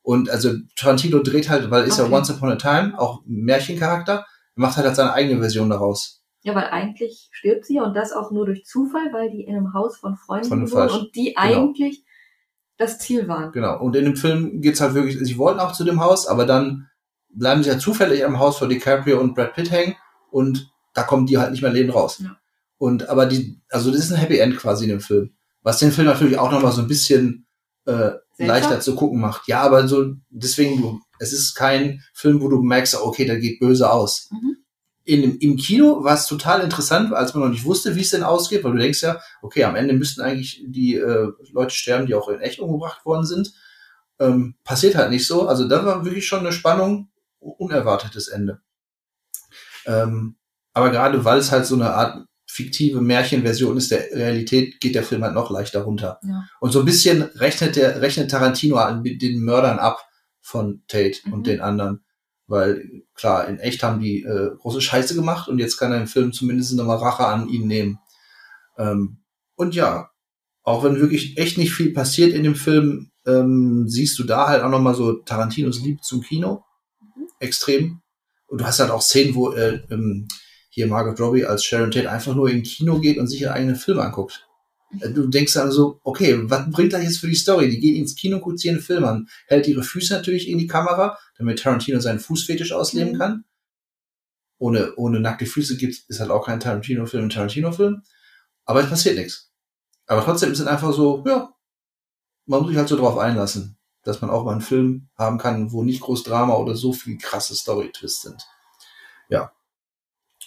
[0.03, 2.11] Und also Tarantino dreht halt, weil ist okay.
[2.11, 6.23] ja Once Upon a Time auch Märchencharakter, macht halt, halt seine eigene Version daraus.
[6.43, 9.75] Ja, weil eigentlich stirbt sie und das auch nur durch Zufall, weil die in einem
[9.75, 11.41] Haus von Freunden von wohnen und die genau.
[11.41, 12.05] eigentlich
[12.77, 13.53] das Ziel waren.
[13.53, 13.81] Genau.
[13.81, 16.89] Und in dem Film geht's halt wirklich, sie wollten auch zu dem Haus, aber dann
[17.31, 19.97] bleiben sie ja zufällig am Haus von DiCaprio und Brad Pitt hängen
[20.31, 22.21] und da kommen die halt nicht mehr leben raus.
[22.23, 22.39] Ja.
[22.79, 25.35] Und aber die, also das ist ein Happy End quasi in dem Film.
[25.63, 27.47] Was den Film natürlich auch nochmal so ein bisschen
[27.85, 29.47] äh, leichter zu gucken macht.
[29.47, 33.61] Ja, aber so, deswegen, du, es ist kein Film, wo du merkst, okay, da geht
[33.61, 34.31] böse aus.
[34.31, 34.57] Mhm.
[35.05, 38.25] In, Im Kino war es total interessant, als man noch nicht wusste, wie es denn
[38.25, 42.15] ausgeht, weil du denkst ja, okay, am Ende müssten eigentlich die äh, Leute sterben, die
[42.15, 43.53] auch in echt umgebracht worden sind.
[44.19, 45.47] Ähm, passiert halt nicht so.
[45.47, 48.61] Also da war wirklich schon eine Spannung, unerwartetes Ende.
[49.85, 50.37] Ähm,
[50.77, 55.05] aber gerade weil es halt so eine Art fiktive Märchenversion ist der Realität, geht der
[55.05, 56.21] Film halt noch leichter runter.
[56.23, 56.47] Ja.
[56.61, 60.07] Und so ein bisschen rechnet der, rechnet Tarantino an den Mördern ab
[60.43, 61.33] von Tate Mhm.
[61.33, 62.05] und den anderen.
[62.47, 66.07] Weil, klar, in echt haben die äh, große Scheiße gemacht und jetzt kann er im
[66.09, 67.99] Film zumindest nochmal Rache an ihnen nehmen.
[68.77, 69.23] Ähm,
[69.55, 70.11] und ja,
[70.63, 74.63] auch wenn wirklich echt nicht viel passiert in dem Film, ähm, siehst du da halt
[74.63, 76.65] auch nochmal so Tarantinos Liebe zum Kino.
[77.01, 77.29] Mhm.
[77.41, 78.03] Extrem.
[78.47, 80.29] Und du hast halt auch Szenen, wo äh, ähm,
[80.77, 83.77] hier Margot Robbie als Sharon Tate einfach nur in Kino geht und sich ihren eigenen
[83.77, 84.47] Film anguckt.
[85.01, 87.71] Äh, Du denkst dann so, okay, was bringt das jetzt für die Story?
[87.71, 90.67] Die geht ins Kino, guckt sich einen Film an, hält ihre Füße natürlich in die
[90.67, 93.19] Kamera, damit Tarantino seinen Fußfetisch ausleben Mhm.
[93.19, 93.45] kann.
[94.59, 98.03] Ohne, ohne nackte Füße gibt ist halt auch kein Tarantino-Film ein Tarantino-Film.
[98.67, 99.51] Aber es passiert nichts.
[100.07, 101.55] Aber trotzdem ist es einfach so, ja,
[102.45, 105.73] man muss sich halt so drauf einlassen, dass man auch mal einen Film haben kann,
[105.73, 108.47] wo nicht groß Drama oder so viel krasse Story-Twists sind.
[109.31, 109.53] Ja.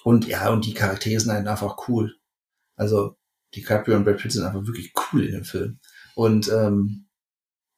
[0.04, 2.16] Und ja, und die Charaktere sind halt einfach cool.
[2.76, 3.18] Also,
[3.56, 5.80] DiCaprio und Brad Pitt sind einfach wirklich cool in dem Film.
[6.16, 7.08] Und ähm,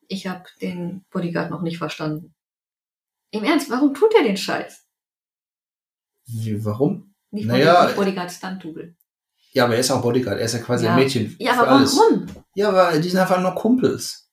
[0.08, 2.36] Ich habe den Bodyguard noch nicht verstanden.
[3.32, 4.86] Im Ernst, warum tut er den Scheiß?
[6.28, 7.14] wie, warum?
[7.32, 8.96] Nicht, Naja, Bodyguard, Bodyguard Stunt-Double.
[9.54, 10.92] Ja, aber er ist auch Bodyguard, er ist ja quasi Ja.
[10.94, 11.36] ein Mädchen.
[11.40, 11.96] Ja, aber alles.
[11.98, 12.26] warum?
[12.56, 14.30] Ja, aber die sind einfach nur Kumpels.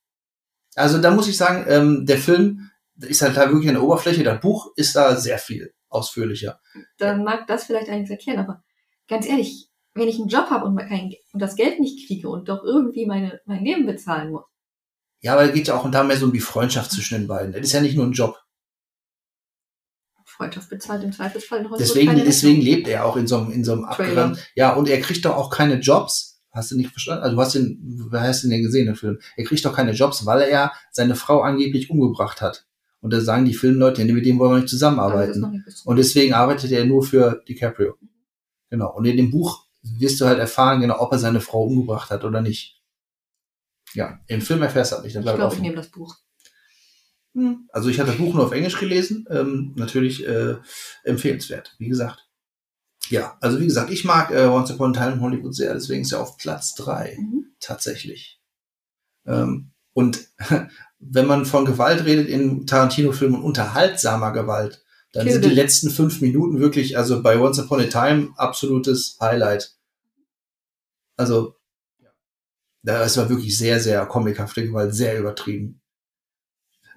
[0.77, 2.71] Also da muss ich sagen, ähm, der Film
[3.01, 4.23] ist halt da wirklich der Oberfläche.
[4.23, 6.61] Das Buch ist da sehr viel ausführlicher.
[6.99, 8.63] Dann mag das vielleicht einiges erklären, aber
[9.09, 12.49] ganz ehrlich, wenn ich einen Job habe und, kein, und das Geld nicht kriege und
[12.49, 14.45] doch irgendwie meine, mein Leben bezahlen muss,
[15.21, 17.53] Ja, aber da geht ja auch da mehr so um die Freundschaft zwischen den beiden.
[17.53, 18.39] Das ist ja nicht nur ein Job.
[20.39, 23.73] Freundschaft bezahlt im Zweifelsfall noch Deswegen, deswegen lebt er auch in so einem, in so
[23.73, 24.39] einem abgerannt.
[24.55, 26.41] Ja, und er kriegt doch auch keine Jobs.
[26.53, 27.25] Hast du nicht verstanden?
[27.25, 29.19] Also du hast den, wer hast du den gesehen, den Film?
[29.37, 32.68] Er kriegt doch keine Jobs, weil er seine Frau angeblich umgebracht hat.
[33.01, 35.65] Und da sagen die Filmleute, mit dem wollen wir nicht zusammenarbeiten.
[35.85, 37.97] Und deswegen arbeitet er nur für DiCaprio.
[38.71, 38.95] Genau.
[38.97, 42.25] Und in dem Buch wirst du halt erfahren, genau, ob er seine Frau umgebracht hat
[42.25, 42.83] oder nicht.
[43.95, 45.17] Ja, im Film erfährst du halt nicht.
[45.17, 46.17] Ich glaube, ich nehme das Buch.
[47.35, 47.69] Hm.
[47.73, 49.27] Also ich hatte das Buch nur auf Englisch gelesen.
[49.31, 50.57] Ähm, natürlich äh,
[51.05, 52.29] empfehlenswert, wie gesagt.
[53.11, 56.03] Ja, also wie gesagt, ich mag äh, Once Upon a Time in Hollywood sehr, deswegen
[56.03, 57.47] ist er auf Platz drei Mhm.
[57.61, 58.41] tatsächlich.
[59.27, 60.29] Ähm, und
[60.99, 66.21] wenn man von Gewalt redet in Tarantino-Filmen, unterhaltsamer Gewalt, dann Kill sind die letzten fünf
[66.21, 69.75] Minuten wirklich, also bei Once Upon a Time, absolutes Highlight.
[71.17, 71.57] Also,
[72.83, 75.81] da ist war wirklich sehr, sehr comichafte Gewalt, sehr übertrieben.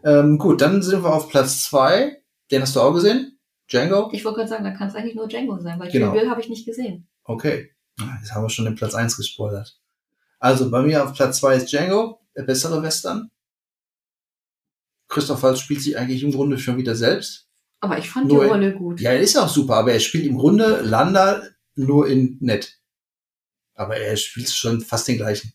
[0.03, 2.21] Ähm, gut, dann sind wir auf Platz zwei.
[2.51, 3.39] Den hast du auch gesehen?
[3.71, 4.09] Django?
[4.11, 6.11] Ich wollte gerade sagen, da kann es eigentlich nur Django sein, weil Genau.
[6.11, 7.07] Kill Bill habe ich nicht gesehen.
[7.23, 7.71] Okay.
[7.99, 9.79] Ah, Jetzt haben wir schon den Platz eins gespoilert.
[10.39, 13.29] Also bei mir auf Platz zwei ist Django, bessere Western.
[15.07, 17.47] Christoph Waltz spielt sich eigentlich im Grunde schon wieder selbst.
[17.81, 19.01] Aber ich fand Nur- die Rolle gut.
[19.01, 21.41] Ja, er ist auch super, aber er spielt im Grunde Landa
[21.75, 22.79] nur in nett.
[23.73, 25.53] Aber er spielt schon fast den gleichen.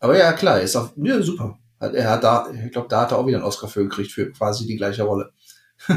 [0.00, 1.58] Aber ja, klar, er ist auch, ja, super.
[1.80, 4.10] Hat- Er hat da, ich glaube, da hat er auch wieder einen Oscar für gekriegt,
[4.12, 5.32] für quasi die gleiche Rolle.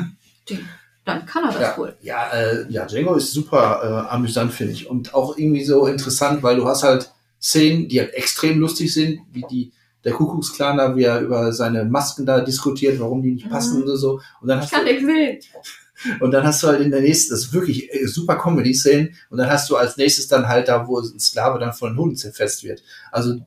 [1.06, 1.98] Dann kann er das Ja, wohl.
[2.02, 4.88] ja, äh, ja, Django ist super äh, amüsant, finde ich.
[4.88, 7.12] Und auch irgendwie so interessant, weil du hast halt
[7.42, 9.74] Szenen, die halt extrem lustig sind, wie die,
[10.04, 13.50] der Kuckucksklan da, wie er über seine Masken da diskutiert, warum die nicht Mhm.
[13.52, 14.20] passen und so.
[14.42, 15.40] Und dann Ich hast kann du, nicht sehen.
[16.22, 19.38] und dann hast du halt in der nächsten, das ist wirklich äh, super Comedy-Szenen, und
[19.38, 22.18] dann hast du als nächstes dann halt da, wo ein Sklave dann von einem Hund
[22.20, 22.84] zerfetzt wird.
[23.12, 23.40] Also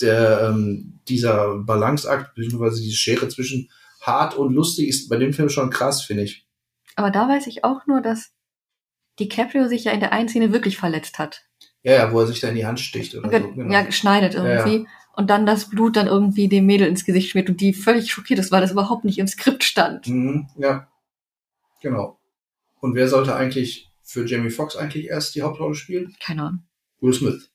[0.00, 3.70] der, ähm, dieser Balanceakt, beziehungsweise diese Schere zwischen
[4.02, 6.46] hart und lustig ist bei dem Film schon krass, finde ich.
[6.96, 8.30] Aber da weiß ich auch nur, dass
[9.18, 11.42] DiCaprio sich ja in der einen Szene wirklich verletzt hat.
[11.82, 13.52] Ja, ja, wo er sich da in die Hand sticht oder Ge so.
[13.52, 13.72] Genau.
[13.72, 14.86] Ja, geschneidet Ja, irgendwie.
[15.18, 18.38] Und dann das Blut dann irgendwie dem Mädel ins Gesicht schmiert und die völlig schockiert
[18.38, 20.06] ist, weil das überhaupt nicht im Skript stand.
[20.06, 20.86] Mhm, ja,
[21.82, 22.20] genau.
[22.78, 26.14] Und wer sollte eigentlich für Jamie Foxx eigentlich erst die Hauptrolle spielen?
[26.20, 26.68] Keine Ahnung.
[27.00, 27.50] Will Smith.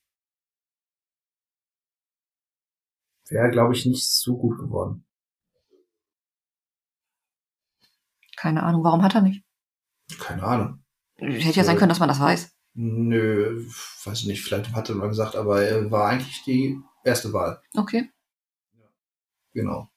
[3.30, 5.06] Wäre, glaube ich, nicht so gut geworden.
[8.36, 8.84] Keine Ahnung.
[8.84, 9.42] Warum hat er nicht?
[10.20, 10.84] Keine Ahnung.
[11.16, 12.54] Hätte ja sein können, dass man das weiß.
[12.74, 13.66] Nö,
[14.04, 17.62] weiß ich nicht, vielleicht hat er mal gesagt, aber er war eigentlich die erste Wahl.
[17.76, 18.10] Okay.
[19.54, 19.90] Genau.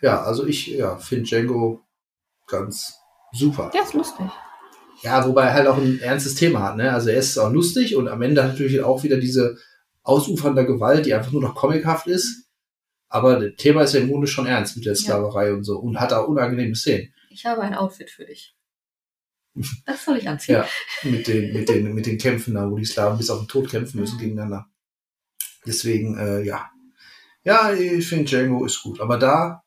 [0.00, 1.82] Ja, also ich ja, finde Django
[2.46, 2.98] ganz
[3.32, 3.70] super.
[3.74, 4.26] Ja, ist lustig.
[5.02, 6.90] Ja, wobei er halt auch ein ernstes Thema hat, ne?
[6.90, 9.58] Also er ist auch lustig und am Ende hat natürlich auch wieder diese
[10.02, 12.48] ausufernde Gewalt, die einfach nur noch comichaft ist.
[13.08, 14.98] Aber das Thema ist ja im Grunde schon ernst mit der Ja.
[14.98, 17.12] Sklaverei und so und hat auch unangenehme Szenen.
[17.30, 18.56] Ich habe ein Outfit für dich.
[19.86, 20.56] Das soll ich anziehen.
[20.56, 20.68] Ja,
[21.02, 23.68] mit den, mit den, mit den Kämpfen da, wo die Sklaven bis auf den Tod
[23.70, 24.66] kämpfen müssen gegeneinander.
[25.66, 26.70] Deswegen, äh, ja.
[27.44, 29.62] Ja, ich finde Django ist gut, aber da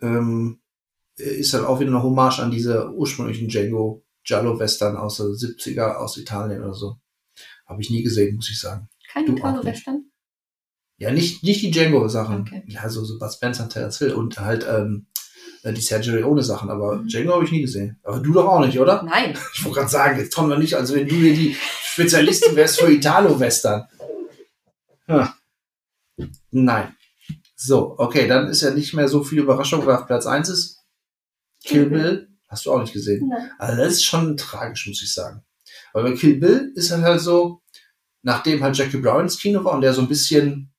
[0.00, 0.60] ähm,
[1.16, 5.96] ist halt auch wieder eine Hommage an diese ursprünglichen Django Giallo Western aus den 70er
[5.96, 6.96] aus Italien oder so.
[7.66, 8.88] Habe ich nie gesehen, muss ich sagen.
[9.12, 10.04] Kein Du auch Italo-Western?
[10.96, 12.42] Ja, nicht, nicht die Django-Sachen.
[12.42, 12.62] Okay.
[12.66, 15.06] Ja, so, so Bud Spencer, Terence Hill und halt ähm,
[15.62, 17.08] äh, die Sergio Leone-Sachen, aber Mhm.
[17.08, 17.98] Django habe ich nie gesehen.
[18.02, 19.02] Aber du doch auch nicht, oder?
[19.02, 19.36] Nein.
[19.54, 22.80] Ich wollte gerade sagen, jetzt kommen wir nicht, als wenn du hier die Spezialistin wärst
[22.80, 23.84] für Italo-Western.
[25.06, 25.34] Ja.
[26.50, 26.96] Nein.
[27.56, 30.84] So, okay, dann ist ja nicht mehr so viel Überraschung, wer auf Platz 1 ist.
[31.64, 32.28] Kill Kill Bill.
[32.48, 33.28] Hast du auch nicht gesehen.
[33.28, 33.50] Nein.
[33.58, 35.44] Also das ist schon tragisch, muss ich sagen.
[35.92, 37.62] Weil bei Kill Bill ist halt halt so,
[38.22, 40.72] nachdem halt Jackie Brown ins Kino war und der so ein bisschen,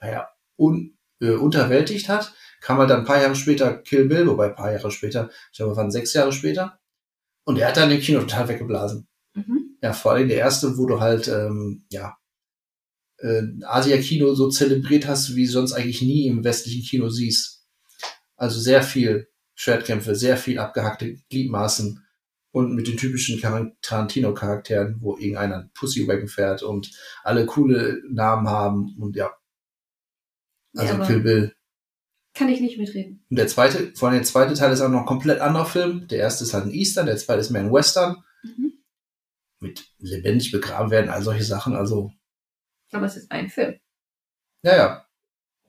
[0.00, 4.48] naja, un, äh, unterwältigt hat, kam halt dann ein paar Jahre später Kill Bill, wobei
[4.48, 6.78] ein paar Jahre später, ich glaube, waren sechs Jahre später.
[7.44, 9.08] Und er hat dann im Kino total weggeblasen.
[9.34, 9.78] Mhm.
[9.82, 12.16] Ja, vor allem der erste, wo du halt, ähm, ja,
[13.20, 17.64] äh, Asia-Kino so zelebriert hast, wie du sonst eigentlich nie im westlichen Kino siehst.
[18.36, 22.04] Also sehr viel Schwertkämpfe, sehr viel abgehackte Gliedmaßen
[22.52, 26.90] und mit den typischen Tar- Tarantino-Charakteren, wo irgendeiner Pussywagon fährt und
[27.22, 29.30] alle coole Namen haben und ja.
[30.76, 31.54] Also Ja, Kill Bill.
[32.32, 33.24] Kann ich nicht mitreden.
[33.28, 36.06] Und der zweite, vor allem der zweite Teil ist auch noch ein komplett anderer Film.
[36.08, 38.22] Der erste ist halt ein Eastern, der zweite ist mehr ein Western.
[38.44, 38.72] Mhm.
[39.58, 41.74] Mit lebendig begraben werden, all solche Sachen.
[41.74, 42.12] Also
[42.92, 43.78] Aber es ist ein Film.
[44.62, 45.06] Ja, ja.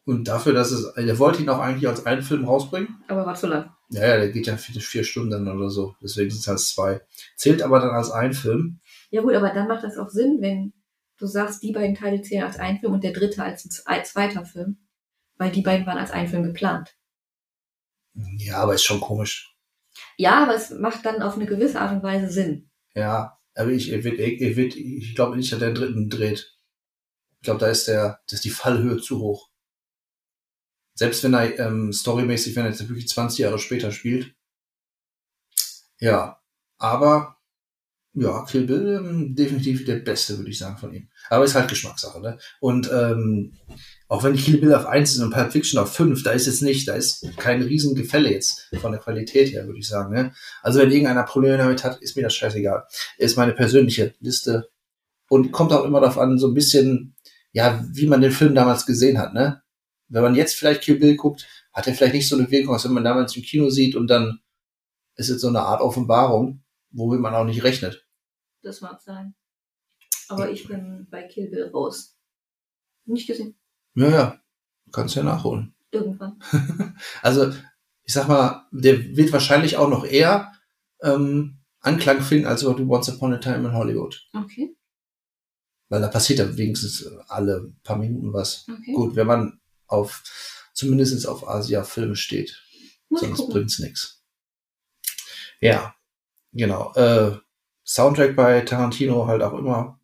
[0.06, 3.04] Und dafür, dass es, der wollte ihn auch eigentlich als einen Film rausbringen.
[3.08, 3.72] Aber war zu lang.
[3.90, 5.96] Ja, ja, der geht ja vier, vier Stunden oder so.
[6.02, 7.02] Deswegen sind es halt zwei.
[7.36, 8.80] Zählt aber dann als ein Film.
[9.12, 10.74] Ja gut, aber dann macht das auch Sinn, wenn
[11.18, 14.46] du sagst, die beiden Teile zählen als ein Film und der dritte als ein zweiter
[14.46, 14.78] Film.
[15.38, 16.96] Weil die beiden waren als ein Film geplant.
[18.38, 19.56] Ja, aber ist schon komisch.
[20.18, 22.70] Ja, aber es macht dann auf eine gewisse Art und Weise Sinn.
[22.96, 26.58] Ja, aber ich, ich, ich, ich, ich glaube nicht, dass der dritten dreht.
[27.42, 29.50] Ich glaube, da ist der, da ist die Fallhöhe zu hoch.
[30.94, 34.36] Selbst wenn er ähm, storymäßig, wenn er jetzt wirklich 20 Jahre später spielt.
[36.00, 36.40] Ja,
[36.78, 37.38] aber
[38.14, 41.10] ja, Kill Bill ähm, definitiv der beste, würde ich sagen, von ihm.
[41.30, 42.38] Aber ist halt Geschmackssache, ne?
[42.60, 43.58] Und ähm,
[44.08, 46.62] auch wenn Kill Bill auf 1 ist und Pulp Fiction auf 5, da ist jetzt
[46.62, 50.34] nicht, da ist kein Riesengefälle jetzt von der Qualität her, würde ich sagen, ne?
[50.62, 52.86] Also wenn irgendeiner Probleme damit hat, ist mir das scheißegal.
[53.18, 54.70] Ist meine persönliche Liste
[55.30, 57.16] und kommt auch immer darauf an, so ein bisschen,
[57.52, 59.62] ja, wie man den Film damals gesehen hat, ne?
[60.08, 62.86] Wenn man jetzt vielleicht Kill Bill guckt, hat er vielleicht nicht so eine Wirkung, als
[62.86, 64.42] wenn man damals im Kino sieht und dann
[65.16, 68.06] ist es so eine Art Offenbarung, womit man auch nicht rechnet.
[68.62, 69.36] Das mag sein.
[70.28, 72.18] Aber ich bin bei Kill Bill raus.
[73.06, 73.56] Nicht gesehen.
[73.96, 74.42] Ja, ja,
[74.92, 75.74] kannst ja nachholen.
[75.92, 76.42] Irgendwann.
[77.22, 77.52] Also,
[78.04, 80.52] ich sag mal, der wird wahrscheinlich auch noch eher
[81.02, 84.28] ähm, Anklang finden als über Once Upon a Time in Hollywood.
[84.34, 84.76] Okay.
[85.92, 88.66] Weil da passiert ja wenigstens alle paar Minuten was.
[88.72, 88.94] Okay.
[88.94, 90.24] Gut, wenn man auf,
[90.74, 92.64] zumindest auf Asia-Filme steht.
[93.10, 93.54] Ich Sonst gucken.
[93.54, 94.24] bringt's nix.
[95.60, 95.94] Ja,
[96.54, 96.94] genau.
[96.94, 97.38] Äh,
[97.86, 100.00] Soundtrack bei Tarantino halt auch immer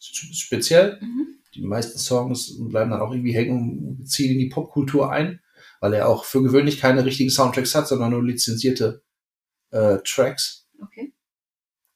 [0.00, 0.98] speziell.
[1.00, 1.38] Mhm.
[1.54, 5.40] Die meisten Songs bleiben dann auch irgendwie hängen und ziehen in die Popkultur ein,
[5.78, 9.04] weil er auch für gewöhnlich keine richtigen Soundtracks hat, sondern nur lizenzierte
[9.70, 10.66] äh, Tracks.
[10.82, 11.09] Okay.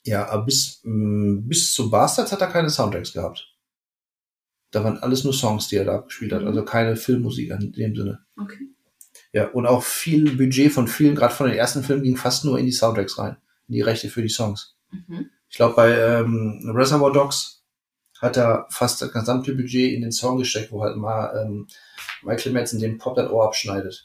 [0.05, 3.51] Ja, aber bis, mh, bis zu Bastards hat er keine Soundtracks gehabt.
[4.71, 6.49] Da waren alles nur Songs, die er da gespielt hat, Mhm.
[6.49, 8.25] also keine Filmmusik in dem Sinne.
[8.39, 8.69] Okay.
[9.33, 12.59] Ja, und auch viel Budget von vielen, gerade von den ersten Filmen, ging fast nur
[12.59, 13.37] in die Soundtracks rein,
[13.69, 14.77] in die Rechte für die Songs.
[14.91, 15.31] Mhm.
[15.49, 17.63] Ich glaube, bei ähm, Reservoir Dogs
[18.21, 21.67] hat er fast das gesamte Budget in den Song gesteckt, wo halt mal ähm,
[22.23, 24.05] Michael Madsen den Pop das Ohr abschneidet.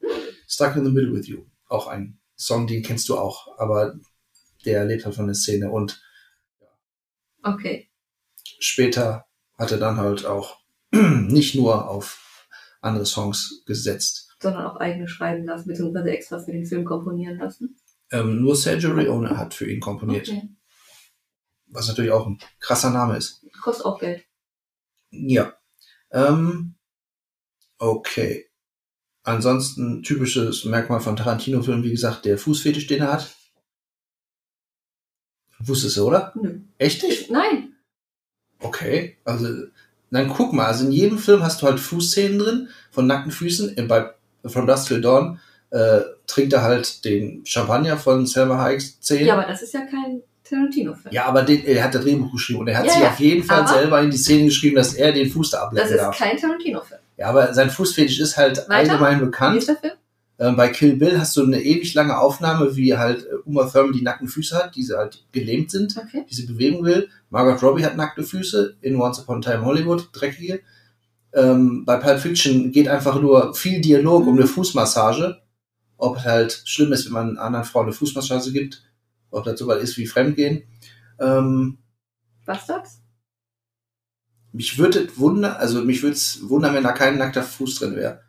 [0.48, 1.44] Stuck in the Middle with You.
[1.68, 3.94] Auch ein Song, den kennst du auch, aber
[4.64, 5.70] der lebt halt von der Szene.
[5.70, 6.02] Und
[7.42, 7.90] Okay.
[8.58, 9.26] später
[9.58, 10.58] hat er dann halt auch
[10.92, 12.46] nicht nur auf
[12.80, 14.36] andere Songs gesetzt.
[14.40, 17.76] Sondern auch eigene schreiben lassen, beziehungsweise extra für den Film komponieren lassen.
[18.10, 20.48] Ähm, nur Sergio Leone hat für ihn komponiert, Okay.
[21.66, 23.44] was natürlich auch ein krasser Name ist.
[23.62, 24.24] Kostet auch Geld.
[25.10, 25.54] Ja.
[26.10, 26.74] Ähm,
[27.78, 28.46] okay.
[29.22, 33.36] Ansonsten typisches Merkmal von Tarantino-Filmen, wie gesagt, der Fußfetisch, den er hat.
[35.64, 36.32] Wusstest du, oder?
[36.40, 36.58] Nö.
[36.78, 37.30] Echt nicht?
[37.30, 37.72] Nein.
[38.60, 39.16] Okay.
[39.24, 39.46] Also,
[40.10, 43.76] dann guck mal, also in jedem Film hast du halt Fußszenen drin, von nackten Füßen.
[43.76, 44.10] Äh, Bei
[44.46, 45.38] From Dusk Till Dawn
[45.70, 49.26] äh, trinkt er halt den Champagner von Selma Hayeks Zähnen.
[49.26, 51.12] Ja, aber das ist ja kein Tarantino-Film.
[51.14, 53.20] Ja, aber den, er hat das Drehbuch geschrieben und er hat Ja, sich ja, auf
[53.20, 55.90] jeden Fall aber- selber in die Szene geschrieben, dass er den Fuß da Das ablecken
[55.92, 56.18] ist darf.
[56.18, 57.00] kein Tarantino-Film.
[57.18, 58.92] Ja, aber sein Fußfetisch ist halt Weiter?
[58.92, 59.58] allgemein Wie bekannt.
[59.58, 59.92] ist der Film?
[60.40, 63.92] Ähm, bei Kill Bill hast du eine ewig lange Aufnahme, wie halt äh, Uma Thurman
[63.92, 66.24] die nackten Füße hat, die sie halt gelähmt sind, Okay.
[66.28, 67.10] die sie bewegen will.
[67.28, 70.60] Margot Robbie hat nackte Füße in Once Upon a Time Hollywood, dreckige.
[71.34, 75.42] Ähm, bei Pulp Fiction geht einfach nur viel Dialog um eine Fußmassage.
[75.98, 78.82] Ob es halt schlimm ist, wenn man einer anderen Frau eine Fußmassage gibt.
[79.30, 80.62] Ob das so weit ist wie Fremdgehen.
[81.20, 81.76] Ähm,
[82.46, 82.96] Was das?
[84.52, 88.22] mich würde wundern, also mich würde es wundern, wenn da kein nackter Fuß drin wäre.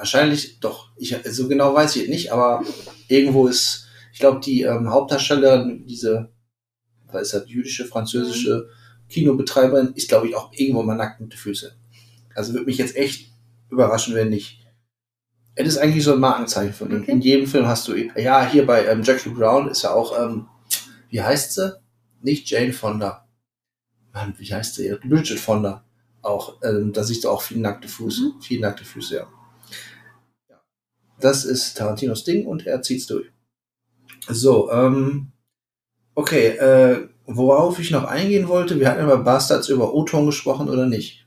[0.00, 0.88] Wahrscheinlich doch.
[0.96, 2.64] Ich, so genau weiß ich nicht, aber
[3.08, 6.32] irgendwo ist, ich glaube, die ähm, Hauptdarstellerin, diese,
[7.12, 8.70] was ist das, jüdische, französische
[9.10, 11.70] Kinobetreiberin, ist, glaube ich, auch irgendwo mal nackt mit den Füßen.
[12.34, 13.30] Also würde mich jetzt echt
[13.68, 14.66] überraschen, wenn nicht.
[15.54, 17.02] Es ist eigentlich so ein Markenzeichen von ihm.
[17.02, 17.10] Okay.
[17.12, 20.46] In jedem Film hast du, ja, hier bei ähm, Jackie Brown ist ja auch, ähm,
[21.10, 21.78] wie heißt sie?
[22.22, 23.28] Nicht Jane Fonda.
[24.14, 24.96] Mann, wie heißt sie?
[25.04, 25.84] Bridget Fonda.
[26.22, 28.40] Auch, ähm, da siehst du auch viel nackte Füße, Mhm.
[28.40, 29.28] viel nackte Füße, ja.
[31.20, 33.30] Das ist Tarantinos Ding und er zieht's durch.
[34.28, 35.32] So, ähm,
[36.14, 40.86] okay, äh, worauf ich noch eingehen wollte, wir hatten über Bastards über O-Ton gesprochen oder
[40.86, 41.26] nicht.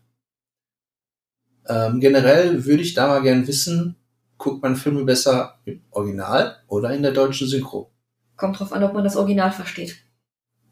[1.67, 3.95] Ähm, generell würde ich da mal gern wissen,
[4.37, 7.91] guckt man Filme besser im Original oder in der deutschen Synchro?
[8.35, 10.03] Kommt drauf an, ob man das Original versteht.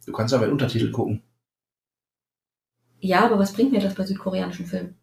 [0.05, 1.23] Du kannst ja mit Untertitel gucken.
[2.99, 4.95] Ja, aber was bringt mir das bei südkoreanischen Filmen?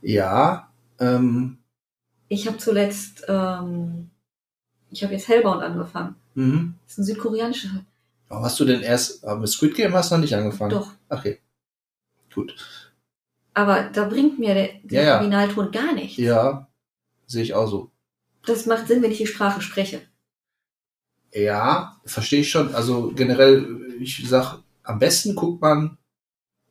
[0.00, 1.58] Ja, ähm,
[2.28, 4.10] Ich habe zuletzt, ähm,
[4.90, 6.16] ich habe jetzt Hellbound angefangen.
[6.34, 6.74] mhm.
[6.84, 7.84] Das ist ein südkoreanischer.
[8.28, 10.70] Warum hast du denn erst, aber mit Squid Game hast du noch nicht angefangen?
[10.70, 10.90] Doch.
[11.08, 11.38] Okay.
[12.34, 12.54] Gut.
[13.54, 15.14] Aber da bringt mir der, der Ja, ja.
[15.16, 16.16] Originalton gar nichts.
[16.18, 16.68] Ja,
[17.26, 17.90] sehe ich auch so.
[18.44, 20.02] Das macht Sinn, wenn ich die Sprache spreche.
[21.32, 22.74] Ja, verstehe ich schon.
[22.74, 25.98] Also generell, ich sag, am besten guckt man,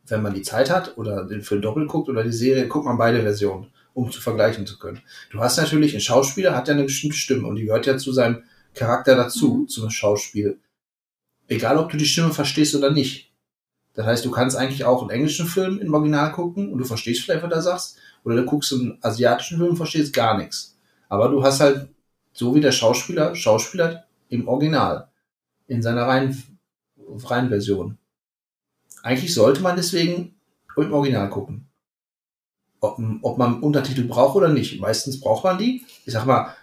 [0.08, 2.97] wenn man die Zeit hat oder den Film doppelt guckt oder die Serie, guckt man
[2.97, 5.02] beide Versionen, um zu vergleichen zu können.
[5.32, 8.12] Du hast natürlich, ein Schauspieler hat ja eine bestimmte Stimme und die gehört ja zu
[8.12, 8.43] seinem
[8.76, 9.68] Charakter dazu, Mhm.
[9.70, 10.60] zum Schauspiel.
[11.48, 13.32] Egal, ob du die Stimme verstehst oder nicht.
[13.93, 17.22] Das heißt, du kannst eigentlich auch einen englischen Film im Original gucken und du verstehst
[17.24, 17.98] vielleicht, was er sagst.
[18.26, 20.78] Oder du guckst einen asiatischen Film und verstehst gar nichts.
[21.08, 21.88] Aber du hast halt,
[22.34, 25.08] so wie der Schauspieler, Schauspieler im Original.
[25.68, 26.60] In seiner reinen,
[27.24, 27.98] reinen Version.
[29.04, 30.36] Eigentlich sollte man deswegen
[30.76, 31.68] im Original gucken.
[32.86, 34.79] Ob, ob man Untertitel braucht oder nicht.
[34.79, 35.83] Meistens braucht man die.
[36.05, 36.53] Ich sag mal,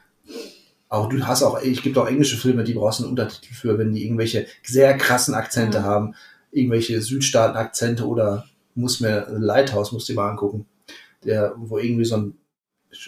[0.88, 3.92] auch du hast auch, es gibt auch englische Filme, die brauchst einen Untertitel für, wenn
[3.92, 5.84] die irgendwelche sehr krassen Akzente Mhm.
[5.84, 6.14] haben.
[6.50, 8.44] Irgendwelche Südstaaten-Akzente oder
[8.74, 10.66] muss mir Lighthouse, musst du mal angucken.
[11.24, 12.34] Der, wo irgendwie so ein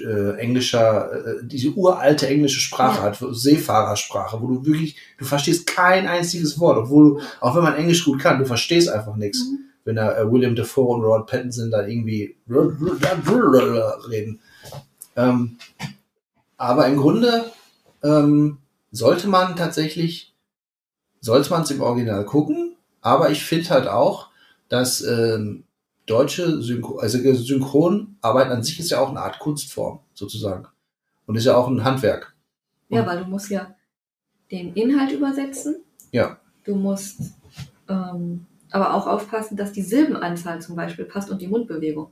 [0.02, 3.02] äh, englischer, äh, diese uralte englische Sprache Ja.
[3.02, 7.74] hat, Seefahrersprache, wo du wirklich, du verstehst kein einziges Wort, obwohl du, auch wenn man
[7.76, 9.58] Englisch gut kann, du verstehst einfach nichts, Mhm.
[9.84, 14.40] Wenn da äh, William Defoe und Robert Pattinson da irgendwie reden.
[15.16, 15.58] Ähm,
[16.56, 17.44] aber im Grunde
[18.02, 18.58] ähm,
[18.90, 20.34] sollte man tatsächlich,
[21.20, 24.30] sollte man es im Original gucken, aber ich finde halt auch,
[24.68, 25.64] dass ähm,
[26.06, 30.66] deutsche Synchro, also Synchronarbeit an sich ist ja auch eine Art Kunstform, sozusagen.
[31.26, 32.34] Und ist ja auch ein Handwerk.
[32.88, 33.74] Ja, weil du musst ja
[34.50, 35.76] den Inhalt übersetzen.
[36.12, 36.38] Ja.
[36.64, 37.20] Du musst
[37.88, 42.10] ähm, aber auch aufpassen, dass die Silbenanzahl zum Beispiel passt und die Mundbewegung.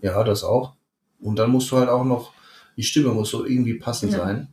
[0.00, 0.74] Ja, das auch.
[1.20, 2.32] Und dann musst du halt auch noch,
[2.76, 4.18] die Stimme muss so irgendwie passend Ja.
[4.18, 4.48] sein.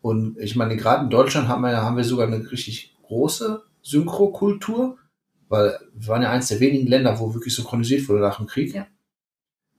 [0.00, 4.96] Und ich meine, gerade in Deutschland haben wir, haben wir sogar eine richtig große Synchrokultur,
[5.48, 8.74] weil wir waren ja eines der wenigen Länder, wo wirklich synchronisiert wurde nach dem Krieg.
[8.74, 8.86] Ja.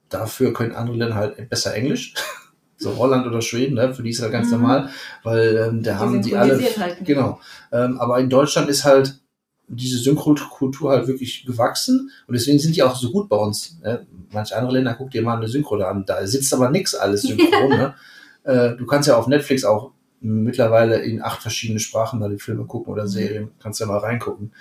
[0.10, 2.14] Dafür können andere Länder halt besser Englisch.
[2.78, 3.94] so Holland oder Schweden, ne?
[3.94, 4.54] für die ist das ganz Mhm.
[4.62, 4.90] normal,
[5.24, 6.60] weil ähm, da haben die alle.
[6.78, 7.04] halt.
[7.04, 7.40] Genau.
[7.72, 9.20] Ähm, aber in Deutschland ist halt
[9.68, 13.80] diese Synchrokultur halt wirklich gewachsen und deswegen sind die auch so gut bei uns.
[13.84, 14.06] Ne?
[14.32, 17.24] Manche andere Länder, guck dir mal eine Synchro da an, da sitzt aber nix alles
[17.24, 17.70] synchron.
[17.70, 17.96] ne?
[18.44, 19.92] äh, du kannst ja auf Netflix auch
[20.22, 23.08] mittlerweile in acht verschiedene Sprachen da die Filme gucken oder Mhm.
[23.10, 24.54] Serien, kannst ja mal reingucken.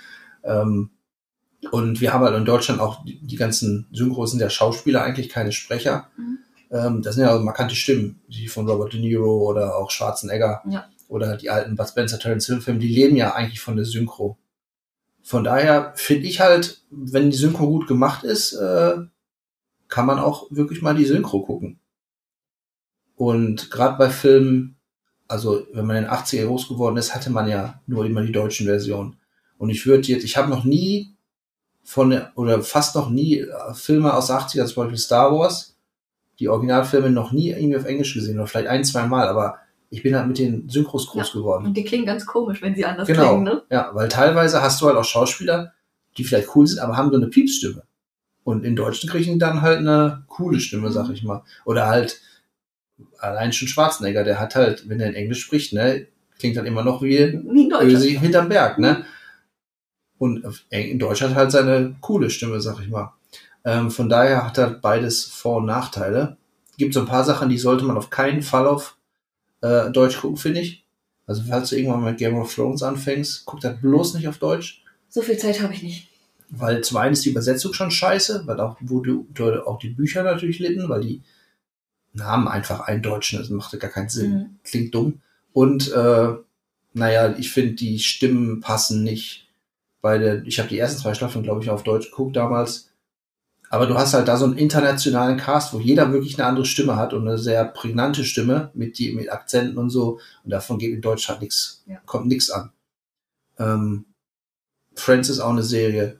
[0.43, 0.89] Ähm,
[1.71, 5.29] und wir haben halt in Deutschland auch die, die ganzen Synchros sind ja Schauspieler, eigentlich
[5.29, 6.09] keine Sprecher.
[6.17, 6.37] Mhm.
[6.71, 10.85] Ähm, das sind ja markante Stimmen, die von Robert De Niro oder auch Schwarzenegger Ja.
[11.07, 14.37] oder die alten Bud Spencer, Terence Hill Filme, die leben ja eigentlich von der Synchro.
[15.25, 18.97] Von daher finde ich halt, wenn die Synchro gut gemacht ist, äh,
[19.87, 21.79] kann man auch wirklich mal die Synchro gucken.
[23.15, 24.77] Und gerade bei Filmen,
[25.27, 28.31] also wenn man in den 80er groß geworden ist, hatte man ja nur immer die
[28.31, 29.17] deutschen Versionen.
[29.57, 31.15] Und ich würde jetzt, ich habe noch nie
[31.83, 35.75] von, der- oder fast noch nie äh, Filme aus den 80er, zum Beispiel Star Wars,
[36.37, 39.57] die Originalfilme noch nie irgendwie auf Englisch gesehen oder vielleicht ein, zwei Mal, aber
[39.95, 41.67] ich bin halt mit den Synchros groß geworden.
[41.67, 43.29] Und die klingen ganz komisch, wenn sie anders Genau.
[43.29, 43.63] klingen, ne?
[43.71, 45.73] Ja, weil teilweise hast du halt auch Schauspieler,
[46.17, 47.83] die vielleicht cool sind, aber haben so eine Piepsstimme.
[48.43, 51.43] Und in Deutschen kriegen die dann halt eine coole Stimme, sag ich mal.
[51.63, 52.19] Oder halt
[53.19, 56.07] allein schon Schwarzenegger, der hat halt, wenn er in Englisch spricht, ne,
[56.39, 57.17] klingt dann immer noch wie
[57.49, 57.93] Wie Deutschland.
[57.93, 59.05] Ösi hinterm Berg, ne?
[60.17, 63.13] Und in Deutsch hat halt seine coole Stimme, sag ich mal.
[63.65, 66.37] Ähm, von daher hat er beides Vor- und Nachteile.
[66.77, 68.94] Gibt so ein paar Sachen, die sollte man auf keinen Fall auf
[69.65, 70.85] äh, Deutsch gucken, finde ich.
[71.27, 74.83] Also falls du irgendwann mit Game of Thrones anfängst, guck das bloß nicht auf Deutsch.
[75.09, 76.09] So viel Zeit habe ich nicht.
[76.49, 79.27] Weil zum einen ist die Übersetzung schon scheiße, weil auch, wo du,
[79.65, 81.21] auch die Bücher natürlich litten, weil die
[82.13, 84.33] Namen einfach eindeutschen, das macht gar keinen Sinn.
[84.33, 84.59] Mhm.
[84.63, 85.21] Klingt dumm.
[85.53, 86.33] Und äh,
[86.93, 89.47] naja, ich finde, die Stimmen passen nicht.
[90.01, 92.91] Bei der, ich habe die ersten zwei Staffeln, glaube ich, auf Deutsch geguckt damals.
[93.69, 96.95] Aber du hast halt da so einen internationalen Cast, wo jeder wirklich eine andere Stimme
[96.95, 100.19] hat und eine sehr prägnante Stimme mit, die, mit Akzenten und so.
[100.43, 101.97] Und davon geht in Deutsch halt nichts, Ja.
[102.05, 102.71] kommt nichts an.
[103.57, 104.05] Ähm,
[104.95, 106.19] Friends ist auch eine Serie.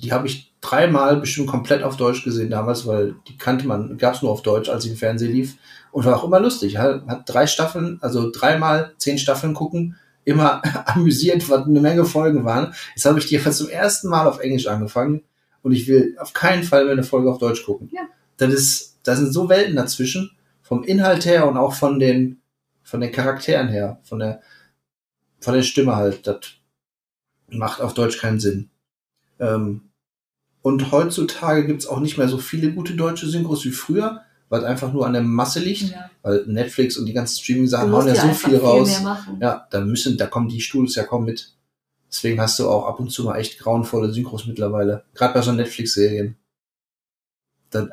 [0.00, 4.14] Die habe ich dreimal bestimmt komplett auf Deutsch gesehen damals, weil die kannte man, gab
[4.14, 5.56] es nur auf Deutsch, als sie im Fernsehen lief.
[5.90, 6.76] Und war auch immer lustig.
[6.76, 12.44] Hat, hat drei Staffeln, also dreimal zehn Staffeln gucken, immer amüsiert, was eine Menge Folgen
[12.44, 12.74] waren.
[12.94, 15.22] Jetzt habe ich die zum ersten Mal auf Englisch angefangen
[15.66, 17.90] und ich will auf keinen Fall mehr eine Folge auf Deutsch gucken.
[17.92, 18.02] Ja.
[18.36, 20.30] Das ist, da sind so Welten dazwischen,
[20.62, 22.40] vom Inhalt her und auch von den,
[22.84, 24.42] von den Charakteren her, von der,
[25.40, 26.24] von der Stimme halt.
[26.28, 26.36] Das
[27.48, 28.70] macht auf Deutsch keinen Sinn.
[29.40, 29.90] Ähm,
[30.62, 34.66] und heutzutage gibt's auch nicht mehr so viele gute deutsche Synchros wie früher, weil es
[34.66, 36.10] einfach nur an der Masse liegt, Ja.
[36.22, 39.02] weil Netflix und die ganzen Streaming-Sachen hauen ja so viel raus.
[39.40, 41.56] Ja, da müssen, da kommen die Studios ja kaum mit.
[42.10, 45.04] Deswegen hast du auch ab und zu mal echt grauenvolle Synchros mittlerweile.
[45.14, 46.36] Gerade bei so Netflix-Serien.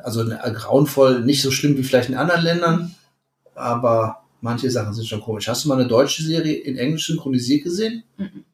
[0.02, 2.94] Also äh, grauenvoll, nicht so schlimm wie vielleicht in anderen Ländern,
[3.54, 5.48] aber manche Sachen sind schon komisch.
[5.48, 8.04] Hast du mal eine deutsche Serie in Englisch synchronisiert gesehen?
[8.16, 8.44] Mhm.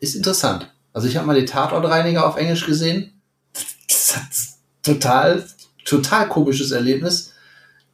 [0.00, 0.74] Ist interessant.
[0.92, 3.12] Also ich habe mal den Tatortreiniger auf Englisch gesehen.
[3.86, 4.28] Das hat
[4.82, 5.46] total,
[5.84, 7.32] total komisches Erlebnis.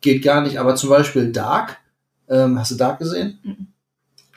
[0.00, 0.58] Geht gar nicht.
[0.58, 1.78] Aber zum Beispiel Dark.
[2.28, 3.38] Ähm, hast du Dark gesehen?
[3.42, 3.66] Mhm.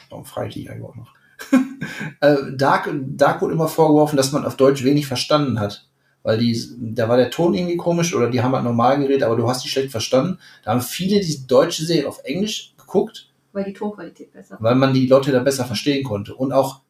[0.09, 1.13] Warum frage ich dich eigentlich auch noch?
[2.21, 5.87] äh, Dark, Dark wurde immer vorgeworfen, dass man auf Deutsch wenig verstanden hat.
[6.23, 9.35] Weil die, da war der Ton irgendwie komisch oder die haben halt normal geredet, aber
[9.35, 10.37] du hast die schlecht verstanden.
[10.63, 14.93] Da haben viele diese deutsche Serie auf Englisch geguckt, Weil die Tonqualität besser weil man
[14.93, 16.35] die Leute da besser verstehen konnte.
[16.35, 16.81] Und auch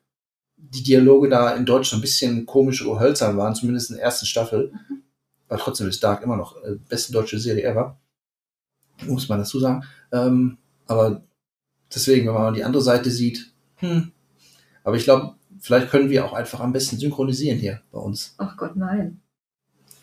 [0.57, 4.05] die Dialoge da in Deutsch so ein bisschen komisch oder hölzern waren, zumindest in der
[4.05, 4.73] ersten Staffel.
[5.47, 7.99] Aber trotzdem ist Dark immer noch äh, beste deutsche Serie ever.
[9.07, 9.83] Muss man dazu sagen.
[10.11, 11.23] Ähm, aber
[11.93, 14.11] deswegen, wenn man die andere Seite sieht, hm.
[14.83, 18.35] Aber ich glaube, vielleicht können wir auch einfach am besten synchronisieren hier bei uns.
[18.37, 19.21] Ach Gott, nein.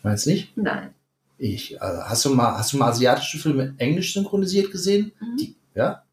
[0.03, 0.55] Meinst du nicht?
[0.55, 0.93] Nein.
[1.37, 5.11] Ich, also hast du mal, hast du mal asiatische Filme englisch synchronisiert gesehen?
[5.19, 5.37] Mhm.
[5.37, 6.03] Die, ja?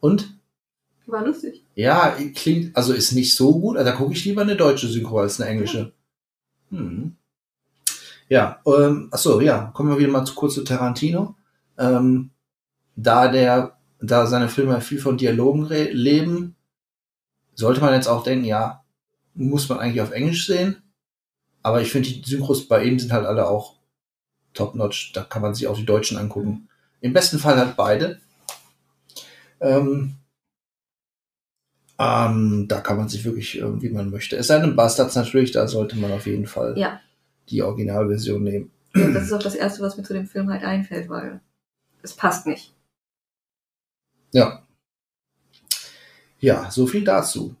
[0.00, 0.36] Und?
[1.06, 1.64] War lustig.
[1.74, 3.76] Ja, klingt, also ist nicht so gut.
[3.76, 5.92] Also da gucke ich lieber eine deutsche Synchro als eine englische.
[6.70, 7.14] Hm.
[8.28, 11.36] Ja, ähm, achso, ja, kommen wir wieder mal zu, kurz zu Tarantino.
[11.78, 12.30] Ähm,
[12.96, 16.55] da der, da seine Filme viel von Dialogen leben,
[17.56, 18.84] sollte man jetzt auch denken, ja,
[19.34, 20.82] muss man eigentlich auf Englisch sehen.
[21.62, 23.74] Aber ich finde, die Synchros bei ihm sind halt alle auch
[24.54, 25.12] top-notch.
[25.12, 26.68] Da kann man sich auch die Deutschen angucken.
[27.00, 28.20] Im besten Fall halt beide.
[29.60, 30.14] Ähm,
[31.98, 34.36] ähm, da kann man sich wirklich, äh, wie man möchte.
[34.36, 37.00] Es sei denn, Bastards natürlich, da sollte man auf jeden Fall Ja.
[37.48, 38.70] die Originalversion nehmen.
[38.92, 41.40] Das ist auch das Erste, was mir zu dem Film halt einfällt, weil
[42.02, 42.74] es passt nicht.
[44.32, 44.62] Ja.
[46.46, 47.56] Ja, so viel dazu.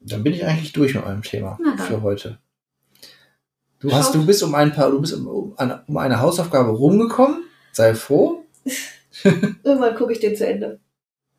[0.00, 2.38] Dann bin ich eigentlich durch mit meinem Thema Na für heute.
[3.78, 3.96] Du Schau.
[3.96, 7.44] hast, du bist um ein paar, du bist um, um, eine, um eine Hausaufgabe rumgekommen.
[7.72, 8.44] Sei froh.
[9.62, 10.80] Irgendwann gucke ich den zu Ende.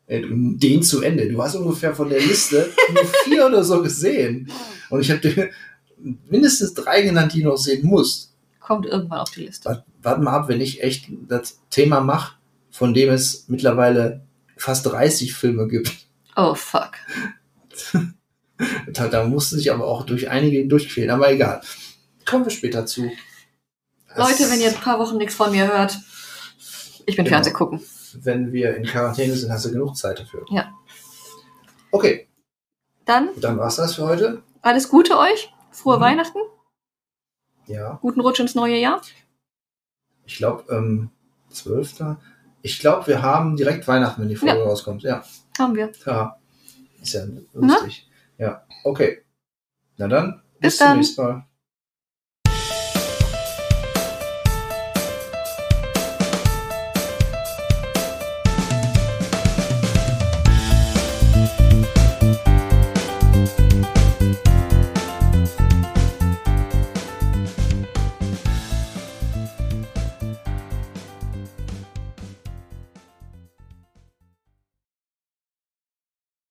[0.06, 1.28] Äh, Den zu Ende.
[1.30, 4.50] Du hast ungefähr von der Liste nur vier oder so gesehen.
[4.90, 5.50] Und ich habe dir
[6.30, 8.32] mindestens drei genannt, die du noch sehen musst.
[8.60, 9.68] Kommt irgendwann auf die Liste.
[9.68, 12.36] Wart- Warte mal ab, wenn ich echt das Thema mache,
[12.70, 14.22] von dem es mittlerweile
[14.56, 16.03] fast 30 Filme gibt.
[16.36, 16.92] Oh fuck.
[18.92, 21.60] Da, da mussten sich aber auch durch einige durchquälen, aber egal.
[22.24, 23.10] Kommen wir später zu.
[24.14, 25.98] Leute, wenn ihr ein paar Wochen nichts von mir hört,
[27.04, 27.30] ich bin Genau.
[27.34, 27.82] Fernseh gucken.
[28.14, 30.44] Wenn wir in Quarantäne sind, hast du genug Zeit dafür.
[30.50, 30.72] Ja.
[31.90, 32.28] Okay,
[33.04, 34.42] Dann dann war's das für heute.
[34.62, 35.52] alles Gute euch.
[35.72, 36.02] Frohe Mhm.
[36.02, 36.38] Weihnachten.
[37.66, 39.00] Ja, Guten Rutsch ins neue Jahr.
[40.26, 41.10] ich glaube, ähm,
[41.50, 42.16] 12.
[42.62, 45.02] Ich glaube, wir haben direkt Weihnachten, wenn die Folge rauskommt.
[45.02, 45.24] Ja,
[45.58, 45.92] Haben wir.
[46.06, 46.36] ja.
[47.02, 48.10] Ist ja lustig.
[48.38, 49.22] Ja, okay.
[49.96, 50.96] Na dann, bis, Bis zum dann.
[50.98, 51.46] nächsten Mal.